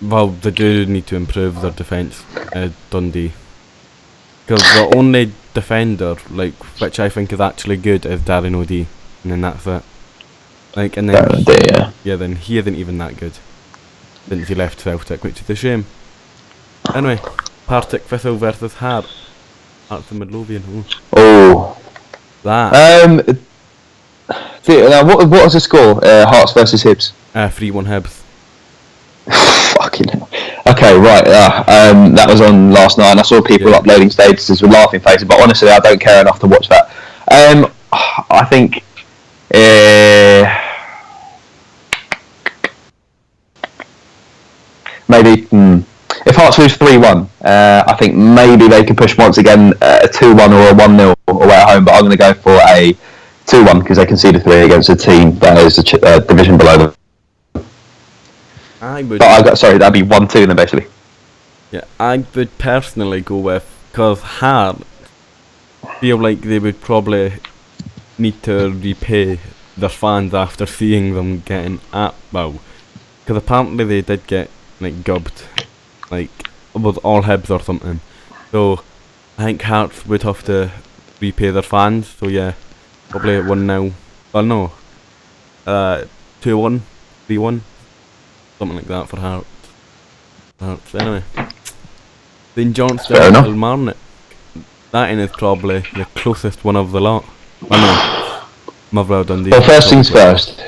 Well, 0.00 0.26
they 0.28 0.50
do 0.50 0.86
need 0.86 1.06
to 1.06 1.14
improve 1.14 1.60
their 1.60 1.70
defence, 1.70 2.24
uh, 2.52 2.70
Dundee. 2.90 3.32
Because 4.44 4.62
the 4.74 4.92
only 4.96 5.32
defender, 5.54 6.16
like, 6.30 6.54
which 6.80 6.98
I 6.98 7.08
think 7.08 7.32
is 7.32 7.40
actually 7.40 7.76
good, 7.76 8.04
is 8.06 8.20
Darren 8.22 8.56
O'Dea. 8.56 8.86
And 9.22 9.32
then 9.32 9.40
that's 9.42 9.66
it. 9.66 9.82
Like, 10.74 10.96
and 10.96 11.08
then, 11.08 11.16
Uh, 11.16 11.40
they, 11.44 11.58
yeah. 11.70 11.90
yeah, 12.04 12.16
then 12.16 12.36
he 12.36 12.58
isn't 12.58 12.74
even 12.74 12.98
that 12.98 13.16
good. 13.18 13.32
Since 14.28 14.48
he 14.48 14.54
left 14.54 14.80
Celtic, 14.80 15.22
which 15.24 15.40
is 15.40 15.50
a 15.50 15.54
shame. 15.54 15.84
Anyway, 16.94 17.20
Partick 17.66 18.02
Thistle 18.04 18.36
versus 18.36 18.74
Hart. 18.74 19.06
Hearts 19.88 20.10
and 20.10 20.20
Midlothian. 20.20 20.62
Ooh, 20.70 20.84
Oh. 21.16 21.76
that. 22.44 23.04
Um. 23.04 23.22
see, 24.62 24.80
Now, 24.88 25.04
what 25.04 25.28
what 25.28 25.44
was 25.44 25.52
the 25.52 25.60
score? 25.60 26.02
Uh, 26.04 26.26
Hearts 26.26 26.52
versus 26.52 26.82
Hibs. 26.82 27.12
Uh, 27.34 27.48
3 27.48 27.70
1 27.70 27.84
Hibs. 27.86 28.20
Fucking 29.76 30.08
hell. 30.08 30.28
Okay, 30.66 30.96
right. 30.98 31.26
Uh, 31.26 31.64
um, 31.66 32.14
that 32.14 32.28
was 32.30 32.40
on 32.40 32.70
last 32.72 32.98
night, 32.98 33.10
and 33.10 33.20
I 33.20 33.22
saw 33.22 33.42
people 33.42 33.70
Yeah. 33.70 33.76
uploading 33.78 34.08
statuses 34.08 34.62
with 34.62 34.72
laughing 34.72 35.00
faces. 35.00 35.24
But 35.24 35.40
honestly, 35.42 35.68
I 35.68 35.78
don't 35.80 36.00
care 36.00 36.20
enough 36.20 36.38
to 36.40 36.46
watch 36.46 36.68
that. 36.68 36.90
Um, 37.30 37.70
I 38.30 38.44
think. 38.46 38.82
Uh, 39.54 40.61
Hmm, 45.52 45.80
if 46.24 46.34
Hearts 46.34 46.58
lose 46.58 46.74
three 46.78 46.96
one, 46.96 47.28
uh, 47.44 47.84
I 47.86 47.94
think 47.94 48.14
maybe 48.14 48.68
they 48.68 48.82
can 48.84 48.96
push 48.96 49.18
once 49.18 49.36
again 49.36 49.74
uh, 49.82 50.00
a 50.02 50.08
two 50.08 50.34
one 50.34 50.50
or 50.50 50.70
a 50.70 50.74
one 50.74 50.96
0 50.96 51.14
away 51.28 51.54
at 51.54 51.68
home. 51.68 51.84
But 51.84 51.92
I'm 51.92 52.00
going 52.00 52.12
to 52.12 52.16
go 52.16 52.32
for 52.32 52.52
a 52.52 52.96
two 53.44 53.62
one 53.62 53.80
because 53.80 53.98
they 53.98 54.06
conceded 54.06 54.42
three 54.42 54.62
against 54.62 54.88
a 54.88 54.96
team 54.96 55.38
that 55.40 55.58
is 55.58 55.76
a 55.76 55.82
ch- 55.82 56.02
uh, 56.02 56.20
division 56.20 56.56
below 56.56 56.94
them. 57.54 57.64
I 58.80 59.02
would. 59.02 59.18
But 59.18 59.28
I 59.28 59.42
got 59.42 59.58
sorry, 59.58 59.76
that'd 59.76 59.92
be 59.92 60.02
one 60.02 60.26
two 60.26 60.46
then 60.46 60.56
basically. 60.56 60.86
Yeah, 61.70 61.84
I 62.00 62.24
would 62.34 62.56
personally 62.56 63.20
go 63.20 63.36
with 63.36 63.68
because 63.90 64.22
Heart 64.22 64.82
feel 66.00 66.16
like 66.16 66.40
they 66.40 66.60
would 66.60 66.80
probably 66.80 67.34
need 68.16 68.42
to 68.44 68.70
repay 68.70 69.38
their 69.76 69.90
fans 69.90 70.32
after 70.32 70.64
seeing 70.64 71.12
them 71.12 71.40
getting 71.40 71.80
at 71.92 72.14
well, 72.32 72.58
because 73.20 73.36
apparently 73.36 73.84
they 73.84 74.00
did 74.00 74.26
get 74.26 74.50
like 74.82 75.04
gubbed, 75.04 75.44
like 76.10 76.30
with 76.74 76.98
all 76.98 77.22
Hibs 77.22 77.50
or 77.50 77.60
something. 77.60 78.00
So 78.50 78.82
I 79.38 79.44
think 79.44 79.62
Hearts 79.62 80.04
would 80.06 80.22
have 80.22 80.42
to 80.44 80.70
repay 81.20 81.50
their 81.50 81.62
fans. 81.62 82.08
So 82.08 82.28
yeah, 82.28 82.54
probably 83.08 83.40
one 83.40 83.66
now. 83.66 83.90
Well, 84.32 84.44
no, 84.44 84.72
uh, 85.66 86.04
two 86.40 86.58
one, 86.58 86.82
three 87.26 87.38
one, 87.38 87.62
something 88.58 88.76
like 88.76 88.86
that 88.86 89.08
for 89.08 89.18
Hearts. 89.20 89.48
Hearts 90.60 90.94
anyway. 90.94 91.22
St 92.54 92.76
Johnstone. 92.76 93.32
Kilmarnock. 93.32 93.96
That 94.90 95.10
in 95.10 95.18
is 95.18 95.30
probably 95.30 95.80
the 95.96 96.06
closest 96.14 96.64
one 96.64 96.76
of 96.76 96.92
the 96.92 97.00
lot. 97.00 97.24
I 97.70 97.80
know. 97.80 98.72
Motherwell 98.90 99.24
Dundee. 99.24 99.50
Well, 99.50 99.62
first 99.62 99.88
things 99.88 100.10
first. 100.10 100.62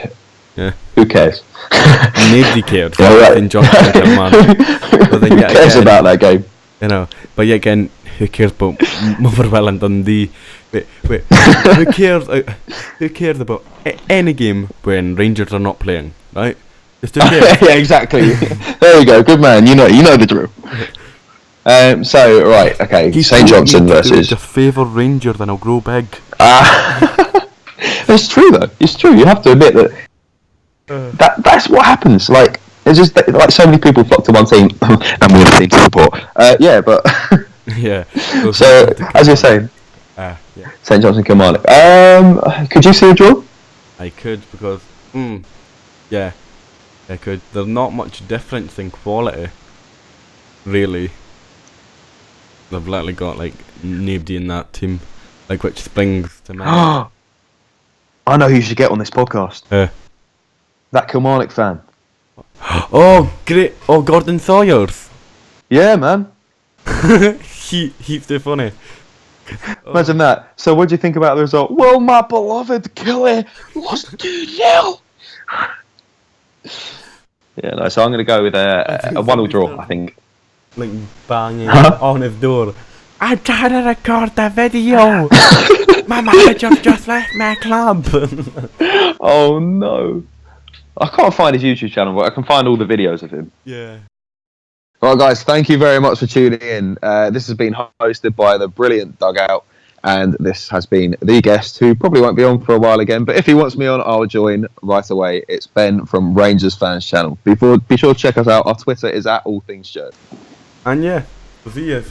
Yeah. 0.57 0.73
Who 1.05 1.11
cares? 1.11 1.43
Nobody 2.33 2.63
cared. 2.63 2.95
Yeah, 2.99 3.15
right. 3.19 3.35
St 3.35 3.51
Johnstone 3.51 3.93
But 5.11 5.19
then 5.21 5.33
Who 5.33 5.39
cares 5.41 5.75
again- 5.75 5.83
about 5.83 6.05
that 6.05 6.21
game? 6.21 6.45
You 6.81 6.89
know, 6.89 7.09
but 7.37 7.47
yet 7.47 7.57
again, 7.57 7.91
who 8.19 8.27
cares 8.29 8.53
about 8.53 8.81
Motherwell 9.21 9.69
and 9.69 9.81
Dundee? 9.81 10.31
Wait, 10.73 10.87
wait, 11.09 11.23
who 11.77 11.87
cares? 11.93 12.29
Uh, 12.29 12.43
who 12.99 13.09
cares 13.09 13.41
about 13.41 13.65
a- 13.87 13.99
any 14.11 14.33
game 14.33 14.69
when 14.83 15.15
Rangers 15.15 15.53
are 15.53 15.59
not 15.61 15.79
playing, 15.79 16.13
right? 16.35 16.57
Just 17.01 17.17
yeah, 17.17 17.75
exactly. 17.75 18.31
there 18.81 18.99
you 19.01 19.07
go. 19.07 19.23
Good 19.23 19.41
man. 19.41 19.67
You 19.67 19.75
know, 19.75 19.87
you 19.87 20.03
know 20.03 20.17
the 20.17 20.27
drill. 20.27 20.51
Um, 21.67 22.05
so 22.05 22.49
right, 22.49 22.79
okay. 22.81 23.11
He 23.11 23.23
St 23.23 23.49
Johnstone 23.49 23.87
to 23.87 23.95
versus. 23.95 24.29
Just 24.29 24.45
favour 24.45 24.85
Rangers 24.85 25.41
and 25.41 25.51
I'll 25.51 25.57
grow 25.57 25.81
big. 25.81 26.07
Ah, 26.41 27.47
it's 28.09 28.29
true 28.29 28.51
though. 28.51 28.69
It's 28.81 28.95
true. 28.97 29.15
You 29.15 29.25
have 29.27 29.43
to 29.43 29.53
admit 29.53 29.75
that 29.75 29.93
that 30.87 31.43
that's 31.43 31.69
what 31.69 31.85
happens. 31.85 32.29
Like 32.29 32.61
it's 32.87 32.99
just 32.99 33.17
like 33.29 33.51
so 33.51 33.67
many 33.67 33.79
people 33.79 34.05
flock 34.05 34.25
to 34.25 34.33
one 34.33 34.47
team, 34.47 34.69
and 34.83 35.33
we're 35.33 35.45
the 35.45 35.57
team 35.59 35.69
to 35.71 35.79
support. 35.85 36.15
Uh, 36.37 36.57
yeah, 36.61 36.81
but 36.81 37.05
yeah. 37.77 38.05
so 38.53 38.93
as 39.15 39.27
you're 39.27 39.37
saying, 39.37 39.71
Ah, 40.17 40.39
yeah. 40.55 40.71
St 40.83 41.03
Johnstone 41.03 41.25
Kilmarnock. 41.25 41.69
Um, 41.69 42.69
could 42.69 42.85
you 42.85 42.93
see 42.93 43.11
a 43.11 43.15
draw? 43.15 43.43
I 43.99 44.11
could 44.11 44.49
because, 44.53 44.81
mm, 45.13 45.43
yeah, 46.09 46.33
I 47.09 47.17
could. 47.17 47.41
There's 47.53 47.67
not 47.67 47.93
much 47.93 48.27
difference 48.29 48.79
in 48.79 48.91
quality, 48.91 49.51
really. 50.65 51.11
They've 52.71 52.87
literally 52.87 53.13
got 53.13 53.39
like 53.39 53.55
nobody 53.83 54.37
in 54.37 54.47
that 54.49 54.73
team, 54.73 55.01
like 55.49 55.65
which 55.65 55.83
springs 55.83 56.41
to 56.45 56.55
mind. 56.55 57.09
I 58.27 58.37
know 58.37 58.49
who 58.49 58.55
you 58.55 58.63
should 58.63 58.77
get 58.77 58.91
on 58.91 58.99
this 58.99 59.11
podcast. 59.11 59.65
Uh, 59.71 59.91
That 60.95 61.09
Kilmarnock 61.09 61.51
fan. 61.51 61.83
oh, 62.93 63.29
great! 63.47 63.75
Oh, 63.89 64.01
Gordon 64.01 64.39
Sawyers. 64.39 65.11
Yeah, 65.69 65.97
man. 65.97 66.31
he 67.43 67.89
he's 68.01 68.25
too 68.29 68.39
funny. 68.39 68.71
Imagine 69.87 70.19
that. 70.19 70.53
So, 70.55 70.73
what 70.73 70.89
do 70.89 70.93
you 70.95 70.99
think 70.99 71.17
about 71.17 71.35
the 71.35 71.41
result? 71.41 71.73
Well, 71.73 71.99
my 71.99 72.23
beloved 72.23 72.95
Killy 72.95 73.45
lost 73.75 74.17
2 74.21 74.47
0. 74.47 75.01
Yeah, 77.63 77.71
no, 77.77 77.89
so 77.89 78.03
I'm 78.03 78.09
going 78.11 78.19
to 78.19 78.25
go 78.25 78.43
with 78.43 78.55
a, 78.57 79.13
a 79.17 79.23
1 79.23 79.27
0 79.39 79.47
draw, 79.47 79.79
I 79.79 79.85
think. 79.85 80.17
Like 80.77 80.91
banging 81.29 81.69
Huh? 81.69 81.99
on 82.01 82.21
his 82.21 82.35
door. 82.35 82.75
I'm 83.21 83.39
trying 83.41 83.71
to 83.71 83.89
record 83.89 84.35
the 84.35 84.49
video. 84.49 85.29
my 86.09 86.21
manager 86.21 86.71
just 86.83 87.07
left 87.07 87.33
my 87.37 87.55
club. 87.57 88.07
Oh, 89.21 89.61
no. 89.61 90.25
I 90.97 91.09
can't 91.09 91.35
find 91.35 91.59
his 91.59 91.63
YouTube 91.63 91.93
channel, 91.93 92.15
but 92.15 92.27
I 92.27 92.31
can 92.31 92.45
find 92.45 92.69
all 92.69 92.77
the 92.77 92.85
videos 92.85 93.23
of 93.23 93.31
him. 93.31 93.51
yeah. 93.65 93.99
Right, 95.03 95.19
guys, 95.19 95.43
thank 95.43 95.69
you 95.69 95.77
very 95.77 96.01
much 96.01 96.21
for 96.21 96.27
tuning 96.27 96.63
in. 96.63 96.97
Uh, 97.03 97.29
this 97.29 97.47
has 97.49 97.57
been 97.57 97.75
hosted 98.01 98.35
by 98.35 98.57
the 98.57 98.69
brilliant 98.69 99.19
Dugout, 99.19 99.67
and 100.03 100.35
this 100.41 100.71
has 100.71 100.87
been 100.87 101.15
the 101.21 101.43
guest 101.43 101.79
who 101.79 101.95
probably 101.95 102.23
won't 102.23 102.39
be 102.39 102.45
on 102.45 102.65
for 102.65 102.75
a 102.75 102.79
while 102.79 103.01
again. 103.01 103.25
But 103.25 103.37
if 103.37 103.45
he 103.45 103.53
wants 103.53 103.77
me 103.77 103.87
on, 103.87 104.01
I'll 104.01 104.25
join 104.25 104.67
right 104.83 105.11
away. 105.11 105.45
It's 105.47 105.67
Ben 105.67 106.07
from 106.07 106.33
Rangers 106.33 106.75
Fans 106.75 107.05
Channel. 107.05 107.37
Before, 107.45 107.77
be 107.77 107.99
sure 107.99 108.15
to 108.15 108.19
check 108.19 108.39
us 108.39 108.49
out. 108.49 108.67
Our 108.67 108.77
Twitter 108.77 109.09
is 109.11 109.27
at 109.27 109.45
All 109.45 109.61
Things 109.61 109.89
Shirt. 109.89 110.15
And 110.87 111.05
yeah, 111.05 111.25
we'll 111.67 111.75
see 111.75 111.89
you. 111.89 112.03